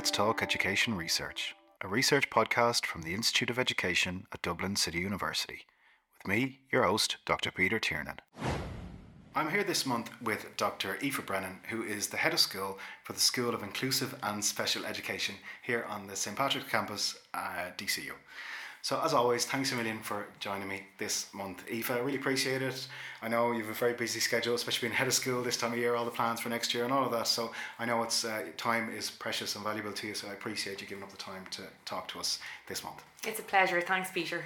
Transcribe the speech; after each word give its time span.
Let's 0.00 0.10
Talk 0.10 0.42
Education 0.42 0.96
Research, 0.96 1.54
a 1.82 1.86
research 1.86 2.30
podcast 2.30 2.86
from 2.86 3.02
the 3.02 3.12
Institute 3.12 3.50
of 3.50 3.58
Education 3.58 4.24
at 4.32 4.40
Dublin 4.40 4.74
City 4.74 4.98
University. 4.98 5.66
With 6.16 6.26
me, 6.26 6.60
your 6.72 6.84
host, 6.84 7.18
Dr. 7.26 7.50
Peter 7.50 7.78
Tiernan. 7.78 8.16
I'm 9.34 9.50
here 9.50 9.62
this 9.62 9.84
month 9.84 10.10
with 10.22 10.56
Dr. 10.56 10.96
Aoife 11.02 11.26
Brennan, 11.26 11.60
who 11.68 11.82
is 11.82 12.06
the 12.06 12.16
head 12.16 12.32
of 12.32 12.40
school 12.40 12.78
for 13.04 13.12
the 13.12 13.20
School 13.20 13.54
of 13.54 13.62
Inclusive 13.62 14.14
and 14.22 14.42
Special 14.42 14.86
Education 14.86 15.34
here 15.60 15.84
on 15.86 16.06
the 16.06 16.16
St. 16.16 16.34
Patrick's 16.34 16.70
campus, 16.70 17.18
uh, 17.34 17.66
DCU. 17.76 18.12
So, 18.82 19.00
as 19.04 19.12
always, 19.12 19.44
thanks 19.44 19.72
a 19.72 19.74
million 19.74 19.98
for 20.00 20.26
joining 20.38 20.66
me 20.66 20.84
this 20.96 21.32
month. 21.34 21.62
Aoife, 21.70 21.90
I 21.90 21.98
really 21.98 22.16
appreciate 22.16 22.62
it. 22.62 22.86
I 23.20 23.28
know 23.28 23.52
you 23.52 23.60
have 23.60 23.70
a 23.70 23.74
very 23.74 23.92
busy 23.92 24.20
schedule, 24.20 24.54
especially 24.54 24.88
being 24.88 24.96
head 24.96 25.06
of 25.06 25.12
school 25.12 25.42
this 25.42 25.58
time 25.58 25.72
of 25.72 25.78
year, 25.78 25.94
all 25.94 26.06
the 26.06 26.10
plans 26.10 26.40
for 26.40 26.48
next 26.48 26.72
year 26.72 26.84
and 26.84 26.92
all 26.92 27.04
of 27.04 27.12
that. 27.12 27.26
So, 27.26 27.52
I 27.78 27.84
know 27.84 28.02
it's 28.02 28.24
uh, 28.24 28.42
time 28.56 28.90
is 28.90 29.10
precious 29.10 29.54
and 29.54 29.64
valuable 29.64 29.92
to 29.92 30.06
you, 30.06 30.14
so 30.14 30.28
I 30.28 30.32
appreciate 30.32 30.80
you 30.80 30.86
giving 30.86 31.04
up 31.04 31.10
the 31.10 31.18
time 31.18 31.44
to 31.52 31.62
talk 31.84 32.08
to 32.08 32.18
us 32.18 32.38
this 32.68 32.82
month. 32.82 33.02
It's 33.26 33.38
a 33.38 33.42
pleasure. 33.42 33.80
Thanks, 33.82 34.10
Peter. 34.10 34.44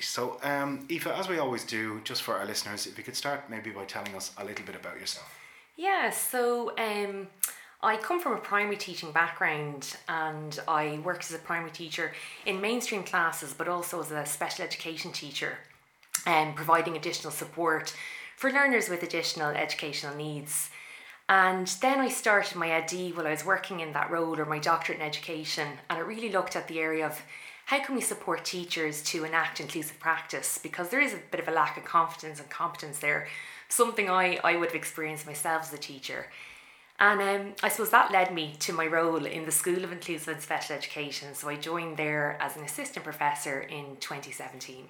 So, 0.00 0.38
um, 0.42 0.86
Aoife, 0.90 1.06
as 1.06 1.28
we 1.28 1.38
always 1.38 1.64
do, 1.64 2.00
just 2.04 2.22
for 2.22 2.34
our 2.34 2.44
listeners, 2.44 2.86
if 2.86 2.98
you 2.98 3.04
could 3.04 3.16
start 3.16 3.48
maybe 3.48 3.70
by 3.70 3.84
telling 3.84 4.14
us 4.14 4.32
a 4.36 4.44
little 4.44 4.66
bit 4.66 4.76
about 4.76 5.00
yourself. 5.00 5.32
Yeah, 5.76 6.10
so 6.10 6.72
um, 6.78 7.28
I 7.82 7.96
come 7.98 8.20
from 8.20 8.32
a 8.32 8.38
primary 8.38 8.76
teaching 8.76 9.12
background 9.12 9.96
and 10.08 10.58
I 10.66 10.98
worked 11.04 11.24
as 11.24 11.34
a 11.34 11.38
primary 11.38 11.70
teacher 11.70 12.12
in 12.46 12.60
mainstream 12.60 13.02
classes, 13.02 13.54
but 13.56 13.68
also 13.68 14.00
as 14.00 14.10
a 14.10 14.24
special 14.24 14.64
education 14.64 15.12
teacher, 15.12 15.58
and 16.24 16.50
um, 16.50 16.54
providing 16.54 16.96
additional 16.96 17.30
support 17.30 17.94
for 18.36 18.50
learners 18.50 18.88
with 18.88 19.02
additional 19.02 19.50
educational 19.50 20.16
needs. 20.16 20.70
And 21.28 21.66
then 21.80 22.00
I 22.00 22.08
started 22.08 22.56
my 22.56 22.70
AD 22.70 22.92
while 23.14 23.26
I 23.26 23.32
was 23.32 23.44
working 23.44 23.80
in 23.80 23.92
that 23.92 24.10
role 24.10 24.38
or 24.38 24.46
my 24.46 24.58
doctorate 24.58 25.00
in 25.00 25.04
education, 25.04 25.68
and 25.90 25.98
I 25.98 26.02
really 26.02 26.30
looked 26.30 26.56
at 26.56 26.68
the 26.68 26.78
area 26.78 27.06
of 27.06 27.20
how 27.66 27.84
can 27.84 27.96
we 27.96 28.00
support 28.00 28.44
teachers 28.44 29.02
to 29.02 29.24
enact 29.24 29.60
inclusive 29.60 29.98
practice 29.98 30.56
because 30.62 30.88
there 30.88 31.00
is 31.00 31.14
a 31.14 31.18
bit 31.32 31.40
of 31.40 31.48
a 31.48 31.50
lack 31.50 31.76
of 31.76 31.84
confidence 31.84 32.38
and 32.38 32.48
competence 32.48 33.00
there, 33.00 33.26
something 33.68 34.08
I, 34.08 34.38
I 34.44 34.56
would 34.56 34.68
have 34.68 34.76
experienced 34.76 35.26
myself 35.26 35.62
as 35.62 35.72
a 35.72 35.78
teacher. 35.78 36.26
And 36.98 37.20
um, 37.20 37.54
I 37.62 37.68
suppose 37.68 37.90
that 37.90 38.10
led 38.10 38.32
me 38.32 38.54
to 38.60 38.72
my 38.72 38.86
role 38.86 39.24
in 39.26 39.44
the 39.44 39.52
School 39.52 39.84
of 39.84 39.92
Inclusive 39.92 40.28
and 40.28 40.42
Special 40.42 40.76
Education. 40.76 41.34
So 41.34 41.48
I 41.48 41.56
joined 41.56 41.98
there 41.98 42.38
as 42.40 42.56
an 42.56 42.64
assistant 42.64 43.04
professor 43.04 43.60
in 43.60 43.96
2017. 44.00 44.88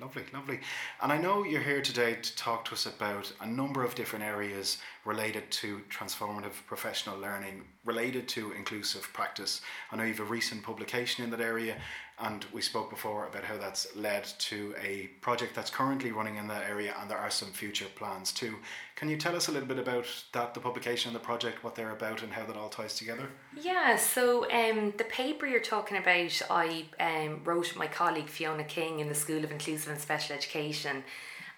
Lovely, 0.00 0.24
lovely. 0.34 0.60
And 1.00 1.10
I 1.10 1.16
know 1.16 1.42
you're 1.42 1.62
here 1.62 1.80
today 1.80 2.16
to 2.20 2.36
talk 2.36 2.66
to 2.66 2.72
us 2.72 2.84
about 2.84 3.32
a 3.40 3.46
number 3.46 3.82
of 3.82 3.94
different 3.94 4.24
areas 4.26 4.76
related 5.06 5.50
to 5.52 5.80
transformative 5.88 6.52
professional 6.66 7.18
learning, 7.18 7.62
related 7.84 8.28
to 8.28 8.52
inclusive 8.52 9.08
practice. 9.14 9.62
I 9.90 9.96
know 9.96 10.02
you 10.02 10.10
have 10.10 10.20
a 10.20 10.24
recent 10.24 10.62
publication 10.62 11.24
in 11.24 11.30
that 11.30 11.40
area, 11.40 11.76
and 12.18 12.46
we 12.52 12.62
spoke 12.62 12.88
before 12.88 13.26
about 13.26 13.44
how 13.44 13.58
that's 13.58 13.94
led 13.94 14.24
to 14.24 14.74
a 14.82 15.08
project 15.20 15.54
that's 15.54 15.70
currently 15.70 16.12
running 16.12 16.36
in 16.36 16.48
that 16.48 16.68
area, 16.68 16.94
and 16.98 17.10
there 17.10 17.18
are 17.18 17.30
some 17.30 17.48
future 17.48 17.86
plans 17.94 18.32
too. 18.32 18.54
Can 18.94 19.10
you 19.10 19.18
tell 19.18 19.36
us 19.36 19.48
a 19.48 19.52
little 19.52 19.68
bit 19.68 19.78
about 19.78 20.06
that, 20.32 20.54
the 20.54 20.60
publication 20.60 21.12
the 21.12 21.18
project, 21.18 21.62
what 21.62 21.74
they're 21.74 21.90
about, 21.90 22.22
and 22.22 22.32
how 22.32 22.46
that 22.46 22.56
all 22.56 22.70
ties 22.70 22.94
together? 22.94 23.28
Yeah, 23.60 23.96
so 23.96 24.50
um, 24.50 24.94
the 24.96 25.04
paper 25.04 25.46
you're 25.46 25.60
talking 25.60 25.98
about, 25.98 26.40
I 26.48 26.86
um, 26.98 27.42
wrote 27.44 27.68
with 27.68 27.76
my 27.76 27.86
colleague 27.86 28.28
Fiona 28.28 28.64
King 28.64 29.00
in 29.00 29.08
the 29.08 29.14
School 29.14 29.44
of 29.44 29.50
Inclusive 29.50 29.92
and 29.92 30.00
Special 30.00 30.36
Education. 30.36 31.04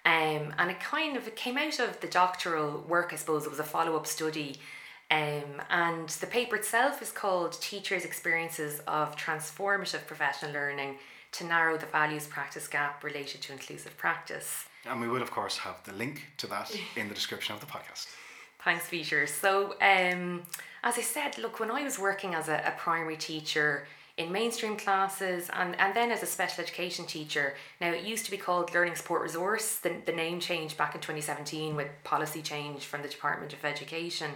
Um, 0.05 0.53
and 0.57 0.71
it 0.71 0.79
kind 0.79 1.15
of 1.15 1.27
it 1.27 1.35
came 1.35 1.57
out 1.57 1.79
of 1.79 1.99
the 2.01 2.07
doctoral 2.07 2.81
work, 2.81 3.11
I 3.13 3.15
suppose. 3.15 3.45
It 3.45 3.49
was 3.49 3.59
a 3.59 3.63
follow 3.65 3.95
up 3.95 4.07
study 4.07 4.59
um, 5.11 5.61
and 5.69 6.07
the 6.09 6.27
paper 6.27 6.55
itself 6.55 7.01
is 7.01 7.11
called 7.11 7.59
Teachers' 7.61 8.05
Experiences 8.05 8.81
of 8.87 9.15
Transformative 9.15 10.05
Professional 10.05 10.51
Learning 10.51 10.97
to 11.31 11.45
Narrow 11.45 11.77
the 11.77 11.87
Values 11.87 12.27
Practice 12.27 12.67
Gap 12.67 13.03
Related 13.03 13.41
to 13.41 13.53
Inclusive 13.53 13.97
Practice. 13.97 14.65
And 14.85 15.01
we 15.01 15.07
will, 15.07 15.21
of 15.21 15.31
course, 15.31 15.57
have 15.57 15.83
the 15.83 15.93
link 15.93 16.27
to 16.37 16.47
that 16.47 16.71
in 16.95 17.07
the 17.07 17.15
description 17.15 17.55
of 17.55 17.59
the 17.61 17.67
podcast. 17.67 18.07
Thanks, 18.63 18.89
Peter. 18.89 19.25
So, 19.25 19.75
um, 19.81 20.43
as 20.83 20.97
I 20.97 21.01
said, 21.01 21.37
look, 21.37 21.59
when 21.59 21.71
I 21.71 21.83
was 21.83 21.97
working 21.97 22.35
as 22.35 22.47
a, 22.47 22.61
a 22.65 22.73
primary 22.77 23.17
teacher, 23.17 23.87
in 24.17 24.33
mainstream 24.33 24.75
classes 24.75 25.49
and, 25.53 25.79
and 25.79 25.95
then 25.95 26.11
as 26.11 26.21
a 26.21 26.25
special 26.25 26.61
education 26.61 27.05
teacher. 27.05 27.55
Now, 27.79 27.91
it 27.91 28.03
used 28.03 28.25
to 28.25 28.31
be 28.31 28.35
called 28.37 28.73
Learning 28.73 28.93
Support 28.93 29.21
Resource. 29.21 29.77
The, 29.77 29.93
the 30.05 30.11
name 30.11 30.41
changed 30.41 30.75
back 30.77 30.93
in 30.93 30.99
2017 30.99 31.73
with 31.73 31.87
policy 32.03 32.41
change 32.41 32.83
from 32.83 33.01
the 33.01 33.07
Department 33.07 33.53
of 33.53 33.63
Education. 33.63 34.31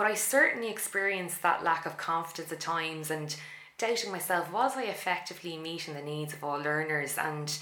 But 0.00 0.06
I 0.06 0.14
certainly 0.14 0.70
experienced 0.70 1.42
that 1.42 1.62
lack 1.62 1.84
of 1.84 1.98
confidence 1.98 2.50
at 2.50 2.58
times 2.58 3.10
and 3.10 3.36
doubting 3.76 4.10
myself 4.10 4.50
was 4.50 4.74
I 4.74 4.84
effectively 4.84 5.58
meeting 5.58 5.92
the 5.92 6.00
needs 6.00 6.32
of 6.32 6.42
all 6.42 6.58
learners? 6.58 7.18
And 7.18 7.54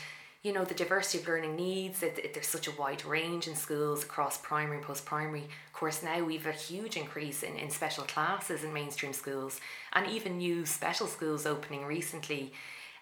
you 0.44 0.52
know 0.52 0.64
the 0.64 0.72
diversity 0.72 1.18
of 1.18 1.26
learning 1.26 1.56
needs 1.56 2.00
it, 2.00 2.16
it, 2.16 2.34
there's 2.34 2.46
such 2.46 2.68
a 2.68 2.76
wide 2.80 3.04
range 3.04 3.48
in 3.48 3.56
schools 3.56 4.04
across 4.04 4.38
primary 4.38 4.76
and 4.76 4.86
post-primary. 4.86 5.48
Of 5.66 5.72
course 5.72 6.00
now 6.00 6.22
we've 6.22 6.46
a 6.46 6.52
huge 6.52 6.96
increase 6.96 7.42
in, 7.42 7.56
in 7.56 7.70
special 7.70 8.04
classes 8.04 8.62
in 8.62 8.72
mainstream 8.72 9.12
schools 9.12 9.60
and 9.92 10.06
even 10.06 10.38
new 10.38 10.64
special 10.64 11.08
schools 11.08 11.44
opening 11.44 11.86
recently. 11.86 12.52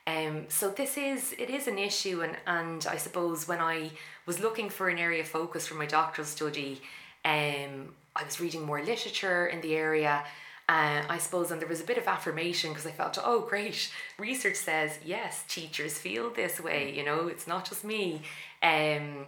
Um, 0.07 0.47
so 0.49 0.71
this 0.71 0.97
is 0.97 1.35
it 1.39 1.51
is 1.51 1.69
an 1.69 1.79
issue 1.79 2.23
and, 2.23 2.39
and 2.47 2.87
I 2.87 2.97
suppose 2.97 3.47
when 3.47 3.61
I 3.61 3.91
was 4.25 4.41
looking 4.41 4.71
for 4.71 4.89
an 4.89 4.97
area 4.97 5.21
of 5.21 5.29
focus 5.29 5.67
for 5.67 5.75
my 5.75 5.85
doctoral 5.85 6.27
study 6.27 6.81
um, 7.23 7.91
I 8.17 8.25
was 8.25 8.41
reading 8.41 8.65
more 8.65 8.83
literature 8.83 9.47
in 9.47 9.61
the 9.61 9.77
area. 9.77 10.25
Uh, 10.69 11.03
I 11.09 11.19
suppose, 11.19 11.53
and 11.53 11.61
there 11.61 11.69
was 11.69 11.81
a 11.81 11.85
bit 11.85 11.97
of 11.97 12.09
affirmation 12.09 12.71
because 12.71 12.87
I 12.87 12.91
felt, 12.91 13.19
oh, 13.23 13.43
great, 13.43 13.89
research 14.19 14.57
says, 14.57 14.99
yes, 15.05 15.45
teachers 15.47 15.97
feel 15.97 16.31
this 16.31 16.59
way, 16.61 16.93
you 16.93 17.05
know, 17.05 17.29
it's 17.29 17.47
not 17.47 17.69
just 17.69 17.85
me. 17.85 18.23
Um, 18.65 19.27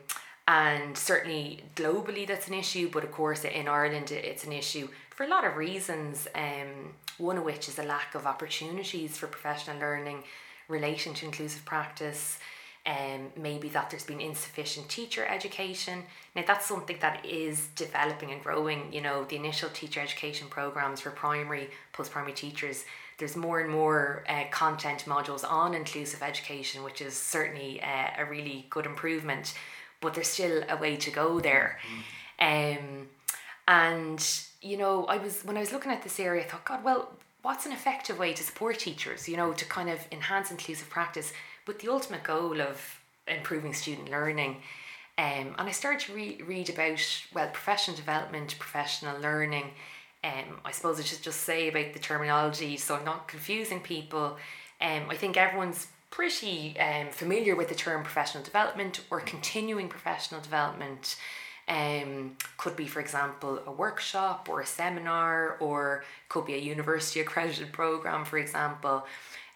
and 0.49 0.99
certainly 0.99 1.63
globally, 1.77 2.27
that's 2.27 2.49
an 2.49 2.55
issue, 2.55 2.91
but 2.91 3.05
of 3.05 3.13
course, 3.13 3.45
in 3.45 3.69
Ireland, 3.69 4.11
it's 4.11 4.43
an 4.43 4.53
issue 4.53 4.89
for 5.11 5.25
a 5.25 5.29
lot 5.29 5.45
of 5.45 5.57
reasons. 5.57 6.27
Um, 6.35 6.95
one 7.19 7.37
of 7.37 7.45
which 7.45 7.69
is 7.69 7.79
a 7.79 7.83
lack 7.83 8.15
of 8.15 8.27
opportunities 8.27 9.19
for 9.19 9.27
professional 9.27 9.79
learning 9.79 10.23
relating 10.69 11.15
to 11.15 11.27
inclusive 11.27 11.65
practice 11.65 12.39
um, 12.87 13.33
maybe 13.37 13.69
that 13.69 13.91
there's 13.91 14.05
been 14.05 14.21
insufficient 14.21 14.89
teacher 14.89 15.27
education. 15.27 16.05
Now, 16.35 16.45
that's 16.47 16.67
something 16.67 16.97
that 17.01 17.25
is 17.25 17.69
developing 17.77 18.31
and 18.31 18.43
growing. 18.43 18.93
You 18.93 19.03
know, 19.03 19.25
the 19.25 19.37
initial 19.37 19.69
teacher 19.69 20.01
education 20.01 20.49
programs 20.49 21.01
for 21.01 21.11
primary, 21.11 21.71
post 21.93 22.13
primary 22.13 22.33
teachers, 22.33 22.85
there's 23.19 23.37
more 23.37 23.61
and 23.61 23.71
more 23.71 24.25
uh, 24.29 24.45
content 24.51 25.05
modules 25.07 25.45
on 25.45 25.75
inclusive 25.75 26.23
education, 26.23 26.83
which 26.83 27.01
is 27.01 27.15
certainly 27.15 27.83
uh, 27.83 28.11
a 28.23 28.25
really 28.25 28.67
good 28.71 28.87
improvement, 28.87 29.55
but 30.01 30.15
there's 30.15 30.29
still 30.29 30.63
a 30.69 30.77
way 30.77 30.97
to 30.97 31.11
go 31.11 31.41
there. 31.41 31.81
Mm. 32.41 32.79
Um, 32.79 33.09
and, 33.67 34.41
you 34.63 34.77
know, 34.77 35.05
I 35.07 35.19
was, 35.19 35.45
when 35.45 35.57
I 35.57 35.61
was 35.61 35.73
looking 35.73 35.91
at 35.91 36.03
this 36.03 36.21
area, 36.21 36.45
I 36.45 36.47
thought, 36.47 36.65
God, 36.65 36.85
well, 36.85 37.11
what's 37.43 37.67
an 37.67 37.73
effective 37.73 38.19
way 38.19 38.33
to 38.33 38.43
support 38.43 38.79
teachers, 38.79 39.29
you 39.29 39.37
know, 39.37 39.53
to 39.53 39.65
kind 39.65 39.91
of 39.91 39.99
enhance 40.13 40.51
inclusive 40.51 40.89
practice? 40.89 41.33
With 41.69 41.79
the 41.79 41.93
ultimate 41.93 42.25
goal 42.25 42.61
of 42.61 43.01
improving 43.29 43.75
student 43.75 44.11
learning. 44.11 44.57
Um, 45.17 45.55
and 45.59 45.69
I 45.69 45.71
started 45.71 46.01
to 46.07 46.15
re- 46.15 46.41
read 46.45 46.71
about, 46.71 47.01
well, 47.35 47.49
professional 47.49 47.97
development, 47.97 48.57
professional 48.59 49.21
learning. 49.21 49.71
Um, 50.25 50.61
I 50.65 50.73
suppose 50.73 50.99
I 50.99 51.03
should 51.05 51.23
just 51.23 51.43
say 51.43 51.69
about 51.69 51.93
the 51.93 52.01
terminology 52.01 52.77
so 52.77 52.97
I'm 52.97 53.05
not 53.05 53.29
confusing 53.29 53.81
people. 53.81 54.37
Um, 54.81 55.03
I 55.09 55.17
think 55.17 55.37
everyone's 55.37 55.89
pretty 56.11 56.79
um, 56.79 57.11
familiar 57.11 57.55
with 57.55 57.69
the 57.69 57.75
term 57.75 58.03
professional 58.03 58.43
development 58.43 59.01
or 59.11 59.21
continuing 59.21 59.89
professional 59.89 60.41
development. 60.41 61.17
Um, 61.69 62.37
could 62.57 62.77
be, 62.77 62.87
for 62.87 63.01
example, 63.01 63.61
a 63.67 63.71
workshop 63.71 64.49
or 64.49 64.63
a 64.63 64.67
seminar, 64.67 65.59
or 65.61 66.03
could 66.31 66.47
be 66.47 66.55
a 66.55 66.59
university 66.59 67.21
accredited 67.21 67.73
program, 67.73 68.25
for 68.25 68.39
example. 68.39 69.05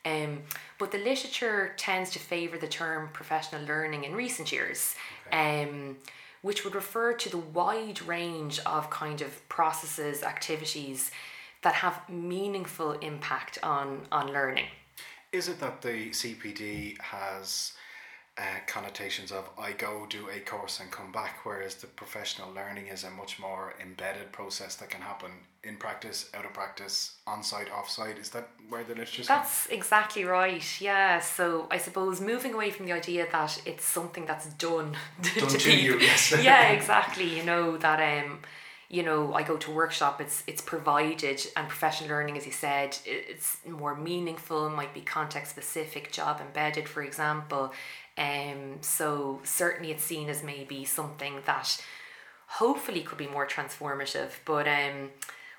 Um, 0.05 0.43
but 0.79 0.91
the 0.91 0.99
literature 0.99 1.75
tends 1.77 2.11
to 2.11 2.19
favour 2.19 2.59
the 2.59 2.67
term 2.67 3.11
professional 3.13 3.63
learning 3.65 4.05
in 4.05 4.15
recent 4.15 4.51
years, 4.51 4.97
okay. 5.29 5.65
um, 5.65 5.97
which 6.43 6.65
would 6.65 6.75
refer 6.75 7.13
to 7.13 7.29
the 7.31 7.39
wide 7.39 8.03
range 8.03 8.59
of 8.67 8.91
kind 8.91 9.21
of 9.21 9.49
processes, 9.49 10.23
activities 10.25 11.13
that 11.63 11.75
have 11.75 12.09
meaningful 12.09 12.93
impact 12.93 13.59
on, 13.63 14.01
on 14.11 14.33
learning. 14.33 14.67
Is 15.31 15.49
it 15.49 15.61
that 15.61 15.81
the 15.83 16.11
CPD 16.11 17.01
has 17.01 17.73
uh, 18.43 18.59
connotations 18.67 19.31
of 19.31 19.49
I 19.57 19.71
go 19.73 20.05
do 20.09 20.29
a 20.29 20.41
course 20.41 20.81
and 20.81 20.91
come 20.91 21.13
back, 21.13 21.45
whereas 21.45 21.77
the 21.77 21.87
professional 21.87 22.53
learning 22.53 22.89
is 22.89 23.05
a 23.05 23.11
much 23.11 23.39
more 23.39 23.75
embedded 23.81 24.33
process 24.33 24.75
that 24.77 24.91
can 24.91 25.01
happen 25.01 25.31
in 25.63 25.77
practice, 25.77 26.29
out 26.35 26.45
of 26.45 26.53
practice, 26.53 27.19
on 27.25 27.45
site, 27.45 27.71
off 27.71 27.89
site. 27.89 28.19
Is 28.19 28.31
that 28.31 28.49
where 28.69 28.83
the 28.83 28.95
literature? 28.95 29.23
That's 29.23 29.69
exactly 29.69 30.25
right. 30.25 30.81
Yeah. 30.81 31.21
So 31.21 31.69
I 31.71 31.79
suppose 31.79 32.21
moving 32.21 32.53
away 32.55 32.71
from 32.71 32.87
the 32.87 32.93
idea 32.93 33.29
that 33.31 33.63
it's 33.65 33.85
something 33.85 34.27
that's 34.27 34.47
done, 34.55 34.97
done 35.39 35.49
to, 35.49 35.59
to, 35.59 35.77
you. 35.77 36.01
Yes. 36.01 36.35
yeah, 36.43 36.71
exactly. 36.71 37.37
You 37.37 37.45
know 37.45 37.77
that 37.77 38.25
um 38.25 38.41
you 38.93 39.03
know, 39.03 39.33
I 39.33 39.43
go 39.43 39.57
to 39.57 39.71
workshop, 39.71 40.21
it's 40.21 40.45
it's 40.47 40.61
provided, 40.61 41.41
and 41.57 41.67
professional 41.67 42.11
learning, 42.11 42.37
as 42.37 42.45
you 42.45 42.53
said, 42.53 42.99
it's 43.07 43.57
more 43.67 43.95
meaningful, 43.97 44.69
might 44.69 44.93
be 44.93 45.01
context 45.01 45.51
specific, 45.53 46.13
job 46.13 46.43
embedded, 46.43 46.87
for 46.87 47.03
example. 47.03 47.73
Um, 48.19 48.79
so 48.83 49.41
certainly 49.45 49.91
it's 49.91 50.05
seen 50.05 50.29
as 50.29 50.43
maybe 50.43 50.85
something 50.85 51.41
that 51.47 51.83
hopefully 52.47 53.01
could 53.03 53.19
be 53.19 53.27
more 53.27 53.47
transformative. 53.47 54.31
But 54.45 54.69
um, 54.69 55.11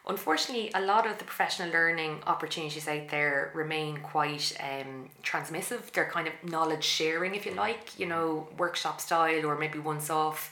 unfortunately, 0.08 0.72
a 0.76 0.82
lot 0.82 1.08
of 1.08 1.18
the 1.18 1.24
professional 1.24 1.72
learning 1.72 2.22
opportunities 2.28 2.88
out 2.88 3.10
there 3.10 3.52
remain 3.56 3.98
quite 3.98 4.56
um, 4.60 5.10
transmissive. 5.24 5.92
They're 5.92 6.10
kind 6.10 6.28
of 6.28 6.34
knowledge 6.50 6.84
sharing, 6.84 7.34
if 7.36 7.46
you 7.46 7.54
like, 7.54 7.98
you 8.00 8.06
know, 8.06 8.48
workshop 8.58 9.02
style 9.02 9.46
or 9.46 9.58
maybe 9.58 9.80
once 9.80 10.10
off 10.10 10.52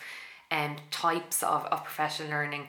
um, 0.49 0.77
types 0.89 1.43
of, 1.43 1.65
of 1.65 1.83
professional 1.83 2.29
learning. 2.29 2.67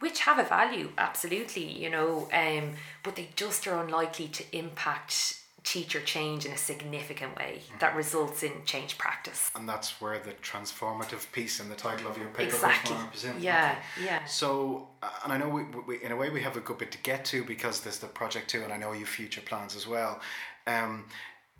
Which 0.00 0.20
have 0.20 0.38
a 0.38 0.44
value, 0.44 0.90
absolutely, 0.96 1.72
you 1.72 1.90
know, 1.90 2.28
um, 2.32 2.74
but 3.02 3.16
they 3.16 3.30
just 3.34 3.66
are 3.66 3.82
unlikely 3.82 4.28
to 4.28 4.44
impact 4.56 5.40
teacher 5.68 6.00
change 6.00 6.46
in 6.46 6.52
a 6.52 6.56
significant 6.56 7.36
way 7.36 7.60
mm. 7.60 7.78
that 7.78 7.94
results 7.94 8.42
in 8.42 8.52
change 8.64 8.96
practice. 8.96 9.50
And 9.54 9.68
that's 9.68 10.00
where 10.00 10.18
the 10.18 10.32
transformative 10.32 11.30
piece 11.32 11.60
in 11.60 11.68
the 11.68 11.74
title 11.74 12.10
of 12.10 12.16
your 12.16 12.28
paper 12.28 12.54
exactly. 12.54 12.96
Yeah, 13.38 13.76
okay. 13.76 14.06
yeah. 14.06 14.24
So, 14.24 14.88
uh, 15.02 15.10
and 15.24 15.32
I 15.34 15.36
know 15.36 15.50
we, 15.50 15.64
we, 15.86 16.02
in 16.02 16.10
a 16.10 16.16
way 16.16 16.30
we 16.30 16.40
have 16.40 16.56
a 16.56 16.60
good 16.60 16.78
bit 16.78 16.90
to 16.92 16.98
get 17.02 17.26
to 17.26 17.44
because 17.44 17.82
there's 17.82 17.98
the 17.98 18.06
project 18.06 18.48
too, 18.48 18.62
and 18.62 18.72
I 18.72 18.78
know 18.78 18.92
your 18.92 19.06
future 19.06 19.42
plans 19.42 19.76
as 19.76 19.86
well. 19.86 20.20
Um, 20.66 21.04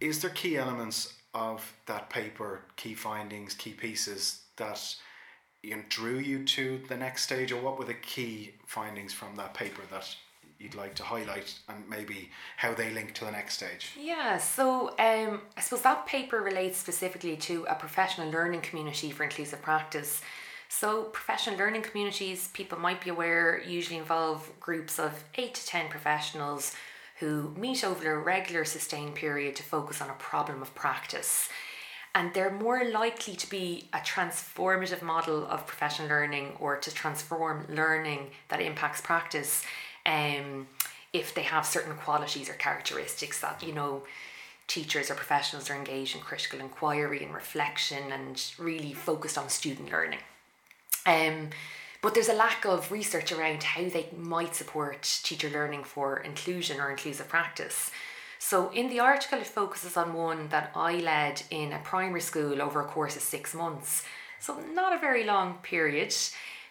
is 0.01 0.23
there 0.23 0.31
key 0.31 0.57
elements 0.57 1.13
of 1.35 1.71
that 1.85 2.09
paper, 2.09 2.63
key 2.77 2.95
findings, 2.95 3.53
key 3.53 3.73
pieces 3.73 4.41
that 4.57 4.97
you 5.63 5.77
know, 5.77 5.83
drew 5.91 6.19
you 6.19 6.45
to 6.45 6.81
the 6.89 6.97
next 6.97 7.25
stage, 7.25 7.53
or 7.53 7.61
what 7.61 7.79
were 7.79 7.85
the 7.85 7.93
key 7.93 8.55
findings 8.67 9.13
from 9.13 9.37
that 9.37 9.53
paper 9.53 9.83
that 9.91 10.17
you'd 10.59 10.75
like 10.75 10.95
to 10.97 11.03
highlight 11.03 11.59
and 11.69 11.89
maybe 11.89 12.31
how 12.57 12.75
they 12.75 12.91
link 12.91 13.15
to 13.15 13.25
the 13.25 13.31
next 13.31 13.55
stage? 13.55 13.93
Yeah, 13.99 14.39
so 14.39 14.89
um, 14.99 15.43
I 15.57 15.61
suppose 15.61 15.83
that 15.83 16.07
paper 16.07 16.41
relates 16.41 16.79
specifically 16.79 17.37
to 17.37 17.65
a 17.69 17.75
professional 17.75 18.31
learning 18.31 18.63
community 18.63 19.11
for 19.11 19.25
inclusive 19.25 19.63
practice. 19.63 20.21
So, 20.71 21.05
professional 21.05 21.59
learning 21.59 21.83
communities, 21.83 22.49
people 22.49 22.79
might 22.79 23.03
be 23.03 23.09
aware, 23.09 23.63
usually 23.67 23.99
involve 23.99 24.51
groups 24.61 24.99
of 24.99 25.25
8 25.35 25.55
to 25.55 25.67
10 25.67 25.89
professionals 25.89 26.75
who 27.21 27.55
meet 27.57 27.83
over 27.85 28.13
a 28.13 28.19
regular 28.19 28.65
sustained 28.65 29.15
period 29.15 29.57
to 29.57 29.63
focus 29.63 30.03
on 30.03 30.11
a 30.11 30.15
problem 30.15 30.61
of 30.61 30.75
practice. 30.75 31.49
And 32.15 32.35
they're 32.35 32.51
more 32.51 32.85
likely 32.85 33.35
to 33.35 33.49
be 33.49 33.89
a 33.93 33.99
transformative 33.99 35.03
model 35.03 35.47
of 35.47 35.67
professional 35.67 36.09
learning 36.09 36.57
or 36.61 36.77
to 36.77 36.93
transform 36.93 37.67
learning 37.69 38.31
that 38.49 38.61
impacts 38.61 39.01
practice 39.01 39.65
um, 40.09 40.67
if 41.13 41.35
they 41.35 41.43
have 41.43 41.67
certain 41.67 41.95
qualities 41.97 42.49
or 42.49 42.55
characteristics 42.55 43.41
that, 43.41 43.63
you 43.63 43.75
know, 43.75 44.03
teachers 44.67 45.11
or 45.11 45.15
professionals 45.15 45.71
are 45.71 45.77
engaged 45.77 46.17
in 46.17 46.23
critical 46.23 46.61
inquiry 46.61 47.23
and 47.23 47.35
reflection 47.35 48.13
and 48.13 48.53
really 48.59 48.93
focused 48.93 49.39
on 49.39 49.49
student 49.49 49.91
learning. 49.93 50.21
Um, 51.07 51.51
but 52.01 52.15
there's 52.15 52.29
a 52.29 52.35
lack 52.35 52.65
of 52.65 52.93
research 52.93 53.33
around 53.33 53.63
how 53.63 53.89
they 53.89 54.09
might 54.17 54.55
support 54.55 55.03
teacher 55.03 55.51
learning 55.51 55.85
for 55.85 56.19
inclusion 56.19 56.81
or 56.81 56.91
inclusive 56.91 57.29
practice. 57.29 57.91
So, 58.39 58.71
in 58.71 58.89
the 58.89 59.01
article, 59.01 59.41
it 59.41 59.49
focuses 59.49 59.97
on 59.97 60.15
one 60.15 60.49
that 60.51 60.71
I 60.77 60.99
led 60.99 61.43
in 61.51 61.73
a 61.73 61.81
primary 61.81 62.21
school 62.21 62.63
over 62.63 62.81
a 62.81 62.85
course 62.85 63.17
of 63.17 63.23
six 63.23 63.53
months. 63.53 64.05
So, 64.39 64.61
not 64.73 64.95
a 64.95 65.01
very 65.01 65.25
long 65.25 65.55
period 65.55 66.15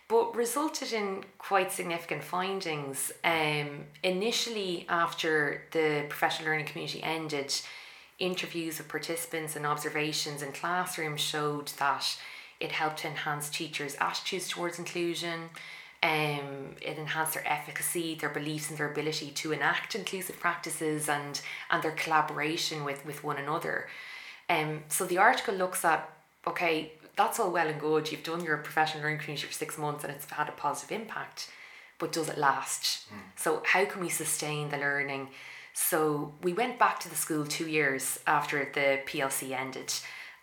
but 0.08 0.36
resulted 0.36 0.94
in 0.94 1.24
quite 1.38 1.72
significant 1.72 2.24
findings. 2.24 3.12
Um, 3.24 3.86
initially, 4.04 4.86
after 4.88 5.64
the 5.72 6.06
professional 6.08 6.50
learning 6.50 6.68
community 6.68 7.04
ended, 7.04 7.54
interviews 8.20 8.78
with 8.78 8.88
participants 8.88 9.56
and 9.56 9.66
observations 9.66 10.42
in 10.42 10.52
classrooms 10.52 11.22
showed 11.22 11.68
that 11.80 12.18
it 12.60 12.72
helped 12.72 13.00
to 13.00 13.08
enhance 13.08 13.50
teachers' 13.50 13.96
attitudes 14.00 14.48
towards 14.48 14.80
inclusion. 14.80 15.50
Um, 16.02 16.76
it 16.82 16.98
enhanced 16.98 17.34
their 17.34 17.48
efficacy, 17.52 18.16
their 18.16 18.30
beliefs, 18.30 18.70
and 18.70 18.78
their 18.78 18.90
ability 18.90 19.32
to 19.32 19.52
enact 19.52 19.96
inclusive 19.96 20.40
practices 20.40 21.10
and 21.10 21.42
and 21.70 21.84
their 21.84 21.92
collaboration 21.92 22.84
with 22.84 23.06
with 23.06 23.24
one 23.24 23.38
another. 23.38 23.88
Um, 24.50 24.84
so 24.88 25.06
the 25.06 25.18
article 25.18 25.56
looks 25.56 25.84
at 25.84 26.10
okay, 26.46 26.94
that's 27.18 27.40
all 27.40 27.52
well 27.52 27.68
and 27.68 27.80
good. 27.80 28.12
You've 28.12 28.24
done 28.24 28.44
your 28.44 28.58
professional 28.58 29.04
learning 29.04 29.20
community 29.20 29.48
for 29.48 29.54
six 29.54 29.78
months 29.78 30.04
and 30.04 30.14
it's 30.14 30.30
had 30.30 30.48
a 30.48 30.54
positive 30.54 31.02
impact, 31.02 31.50
but 32.00 32.14
does 32.14 32.30
it 32.30 32.38
last? 32.38 33.10
Mm. 33.10 33.18
So, 33.36 33.64
how 33.66 33.86
can 33.86 34.02
we 34.02 34.10
sustain 34.10 34.70
the 34.70 34.78
learning? 34.78 35.30
So, 35.74 36.34
we 36.42 36.54
went 36.54 36.80
back 36.80 37.00
to 37.02 37.10
the 37.10 37.16
school 37.16 37.46
two 37.46 37.68
years 37.68 38.20
after 38.28 38.70
the 38.74 39.02
PLC 39.06 39.52
ended 39.52 39.94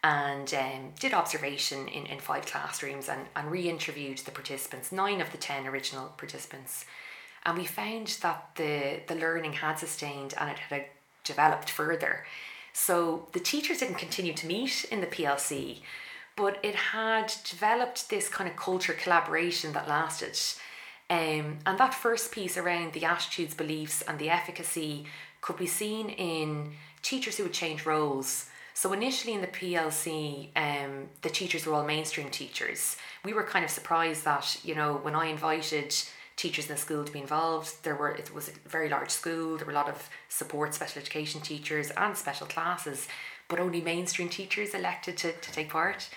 and 0.02 0.52
um, 0.52 0.92
did 1.00 1.14
observation 1.14 1.88
in, 1.88 2.04
in 2.06 2.18
five 2.18 2.44
classrooms 2.44 3.08
and, 3.08 3.22
and 3.34 3.50
re 3.50 3.70
interviewed 3.70 4.18
the 4.18 4.30
participants, 4.30 4.92
nine 4.92 5.22
of 5.22 5.32
the 5.32 5.38
10 5.38 5.66
original 5.66 6.08
participants. 6.18 6.84
And 7.46 7.56
we 7.56 7.64
found 7.64 8.18
that 8.20 8.50
the, 8.56 9.00
the 9.06 9.14
learning 9.14 9.54
had 9.54 9.78
sustained 9.78 10.34
and 10.38 10.50
it 10.50 10.58
had 10.58 10.86
developed 11.24 11.70
further. 11.70 12.26
So 12.74 13.28
the 13.32 13.40
teachers 13.40 13.78
didn't 13.78 13.96
continue 13.96 14.34
to 14.34 14.46
meet 14.46 14.84
in 14.90 15.00
the 15.00 15.06
PLC, 15.06 15.78
but 16.36 16.58
it 16.62 16.74
had 16.74 17.32
developed 17.48 18.10
this 18.10 18.28
kind 18.28 18.48
of 18.48 18.56
culture 18.56 18.92
collaboration 18.92 19.72
that 19.72 19.88
lasted. 19.88 20.38
Um, 21.10 21.58
and 21.66 21.78
that 21.78 21.94
first 21.94 22.32
piece 22.32 22.56
around 22.56 22.92
the 22.92 23.04
attitudes, 23.04 23.54
beliefs, 23.54 24.02
and 24.02 24.18
the 24.18 24.30
efficacy 24.30 25.04
could 25.40 25.56
be 25.56 25.66
seen 25.66 26.08
in 26.08 26.72
teachers 27.02 27.36
who 27.36 27.44
would 27.44 27.52
change 27.52 27.84
roles. 27.84 28.46
So 28.72 28.92
initially 28.92 29.34
in 29.34 29.40
the 29.40 29.46
PLC, 29.46 30.48
um, 30.56 31.08
the 31.22 31.28
teachers 31.28 31.66
were 31.66 31.74
all 31.74 31.84
mainstream 31.84 32.30
teachers. 32.30 32.96
We 33.24 33.32
were 33.32 33.44
kind 33.44 33.64
of 33.64 33.70
surprised 33.70 34.24
that 34.24 34.58
you 34.64 34.74
know 34.74 34.94
when 34.94 35.14
I 35.14 35.26
invited 35.26 35.94
teachers 36.36 36.66
in 36.66 36.74
the 36.74 36.80
school 36.80 37.04
to 37.04 37.12
be 37.12 37.20
involved, 37.20 37.84
there 37.84 37.94
were 37.94 38.10
it 38.10 38.34
was 38.34 38.48
a 38.48 38.68
very 38.68 38.88
large 38.88 39.10
school. 39.10 39.56
There 39.56 39.66
were 39.66 39.72
a 39.72 39.76
lot 39.76 39.88
of 39.88 40.08
support 40.28 40.74
special 40.74 41.00
education 41.00 41.40
teachers 41.40 41.92
and 41.96 42.16
special 42.16 42.48
classes, 42.48 43.06
but 43.54 43.62
only 43.62 43.80
mainstream 43.80 44.28
teachers 44.28 44.74
elected 44.74 45.16
to, 45.16 45.30
to 45.30 45.52
take 45.52 45.68
part. 45.68 46.08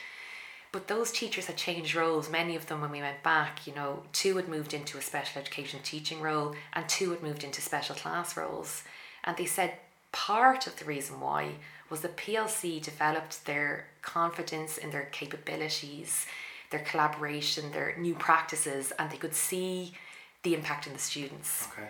But 0.71 0.87
those 0.87 1.11
teachers 1.11 1.45
had 1.45 1.55
changed 1.55 1.93
roles. 1.93 2.31
Many 2.31 2.55
of 2.55 2.65
them, 2.65 2.81
when 2.81 2.89
we 2.89 2.99
went 2.99 3.21
back, 3.21 3.67
you 3.67 3.75
know, 3.75 4.01
two 4.11 4.37
had 4.37 4.47
moved 4.47 4.73
into 4.73 4.97
a 4.97 5.03
special 5.03 5.39
education 5.39 5.79
teaching 5.83 6.19
role 6.19 6.55
and 6.73 6.89
two 6.89 7.11
had 7.11 7.21
moved 7.21 7.43
into 7.43 7.61
special 7.61 7.95
class 7.95 8.35
roles. 8.35 8.81
And 9.23 9.37
they 9.37 9.45
said 9.45 9.73
part 10.11 10.65
of 10.65 10.79
the 10.79 10.85
reason 10.85 11.19
why 11.19 11.51
was 11.91 12.01
the 12.01 12.09
PLC 12.09 12.81
developed 12.81 13.45
their 13.45 13.85
confidence 14.01 14.79
in 14.79 14.89
their 14.89 15.05
capabilities, 15.11 16.25
their 16.71 16.79
collaboration, 16.79 17.71
their 17.71 17.95
new 17.99 18.15
practices, 18.15 18.91
and 18.97 19.11
they 19.11 19.17
could 19.17 19.35
see 19.35 19.93
the 20.41 20.55
impact 20.55 20.87
in 20.87 20.93
the 20.93 20.99
students. 20.99 21.67
Okay. 21.71 21.89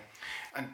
And 0.57 0.67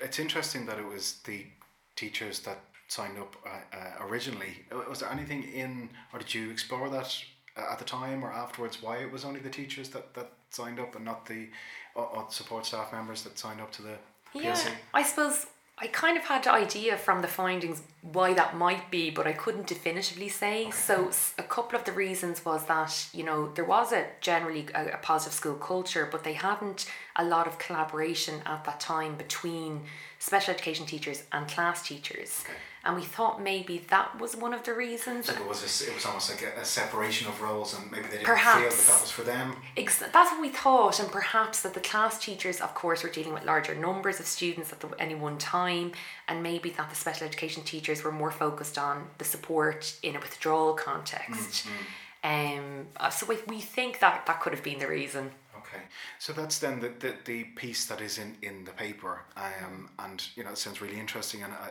it's 0.00 0.18
interesting 0.18 0.66
that 0.66 0.80
it 0.80 0.84
was 0.84 1.20
the 1.26 1.46
teachers 1.94 2.40
that 2.40 2.58
signed 2.90 3.18
up 3.18 3.36
uh, 3.46 3.76
uh, 3.76 4.06
originally. 4.06 4.64
Uh, 4.72 4.82
was 4.88 5.00
there 5.00 5.10
anything 5.10 5.44
in, 5.44 5.90
or 6.12 6.18
did 6.18 6.34
you 6.34 6.50
explore 6.50 6.88
that 6.90 7.16
uh, 7.56 7.72
at 7.72 7.78
the 7.78 7.84
time 7.84 8.24
or 8.24 8.32
afterwards? 8.32 8.82
Why 8.82 8.98
it 8.98 9.10
was 9.10 9.24
only 9.24 9.40
the 9.40 9.48
teachers 9.50 9.88
that, 9.90 10.12
that 10.14 10.32
signed 10.50 10.80
up 10.80 10.96
and 10.96 11.04
not 11.04 11.24
the 11.26 11.48
uh, 11.96 12.28
support 12.28 12.66
staff 12.66 12.92
members 12.92 13.22
that 13.22 13.38
signed 13.38 13.60
up 13.60 13.70
to 13.72 13.82
the 13.82 13.96
PLC? 14.34 14.42
Yeah, 14.42 14.70
I 14.92 15.04
suppose 15.04 15.46
I 15.78 15.86
kind 15.86 16.18
of 16.18 16.24
had 16.24 16.46
an 16.48 16.54
idea 16.54 16.96
from 16.96 17.22
the 17.22 17.28
findings 17.28 17.80
why 18.02 18.34
that 18.34 18.56
might 18.56 18.90
be, 18.90 19.08
but 19.08 19.24
I 19.24 19.34
couldn't 19.34 19.68
definitively 19.68 20.28
say. 20.28 20.62
Okay. 20.62 20.72
So 20.72 21.10
a 21.38 21.44
couple 21.44 21.78
of 21.78 21.84
the 21.84 21.92
reasons 21.92 22.44
was 22.44 22.66
that 22.66 23.06
you 23.14 23.22
know 23.22 23.52
there 23.54 23.64
was 23.64 23.92
a 23.92 24.06
generally 24.20 24.66
a, 24.74 24.94
a 24.94 24.98
positive 24.98 25.32
school 25.32 25.54
culture, 25.54 26.08
but 26.10 26.24
they 26.24 26.32
hadn't 26.32 26.86
a 27.14 27.24
lot 27.24 27.46
of 27.46 27.60
collaboration 27.60 28.42
at 28.46 28.64
that 28.64 28.80
time 28.80 29.14
between 29.14 29.82
special 30.18 30.52
education 30.54 30.86
teachers 30.86 31.22
and 31.30 31.46
class 31.46 31.86
teachers. 31.86 32.42
Okay 32.44 32.58
and 32.84 32.96
we 32.96 33.02
thought 33.02 33.42
maybe 33.42 33.84
that 33.90 34.18
was 34.18 34.34
one 34.36 34.54
of 34.54 34.62
the 34.62 34.72
reasons. 34.72 35.26
So 35.26 35.34
it 35.34 35.46
was 35.46 35.62
a, 35.62 35.90
it 35.90 35.94
was 35.94 36.06
almost 36.06 36.30
like 36.30 36.42
a, 36.42 36.60
a, 36.60 36.64
separation 36.64 37.28
of 37.28 37.40
roles, 37.42 37.78
and 37.78 37.90
maybe 37.90 38.04
they 38.04 38.16
didn't 38.16 38.24
perhaps, 38.24 38.60
feel 38.60 38.70
that 38.70 38.92
that 38.92 39.00
was 39.02 39.10
for 39.10 39.22
them. 39.22 39.56
Ex- 39.76 39.98
that's 39.98 40.30
what 40.30 40.40
we 40.40 40.48
thought, 40.48 40.98
and 40.98 41.10
perhaps 41.10 41.60
that 41.62 41.74
the 41.74 41.80
class 41.80 42.18
teachers, 42.18 42.60
of 42.60 42.74
course, 42.74 43.02
were 43.02 43.10
dealing 43.10 43.34
with 43.34 43.44
larger 43.44 43.74
numbers 43.74 44.18
of 44.18 44.26
students 44.26 44.72
at 44.72 44.80
the, 44.80 44.88
any 44.98 45.14
one 45.14 45.36
time, 45.36 45.92
and 46.26 46.42
maybe 46.42 46.70
that 46.70 46.88
the 46.88 46.96
special 46.96 47.26
education 47.26 47.62
teachers 47.64 48.02
were 48.02 48.12
more 48.12 48.30
focused 48.30 48.78
on 48.78 49.08
the 49.18 49.24
support 49.24 49.98
in 50.02 50.16
a 50.16 50.20
withdrawal 50.20 50.72
context. 50.72 51.66
Mm-hmm. 51.66 51.84
Um, 52.22 52.86
uh, 52.96 53.10
so 53.10 53.26
we, 53.26 53.38
we 53.46 53.60
think 53.60 54.00
that 54.00 54.26
that 54.26 54.40
could 54.40 54.52
have 54.52 54.62
been 54.62 54.78
the 54.78 54.88
reason. 54.88 55.30
Okay, 55.56 55.82
so 56.18 56.32
that's 56.32 56.58
then 56.58 56.80
the, 56.80 56.88
the, 56.98 57.14
the 57.24 57.44
piece 57.44 57.86
that 57.86 58.00
is 58.00 58.18
in, 58.18 58.36
in 58.42 58.64
the 58.64 58.72
paper, 58.72 59.20
um, 59.36 59.90
and 59.98 60.26
you 60.34 60.44
know 60.44 60.50
it 60.50 60.58
sounds 60.58 60.80
really 60.80 60.98
interesting, 60.98 61.42
and 61.42 61.52
I, 61.52 61.68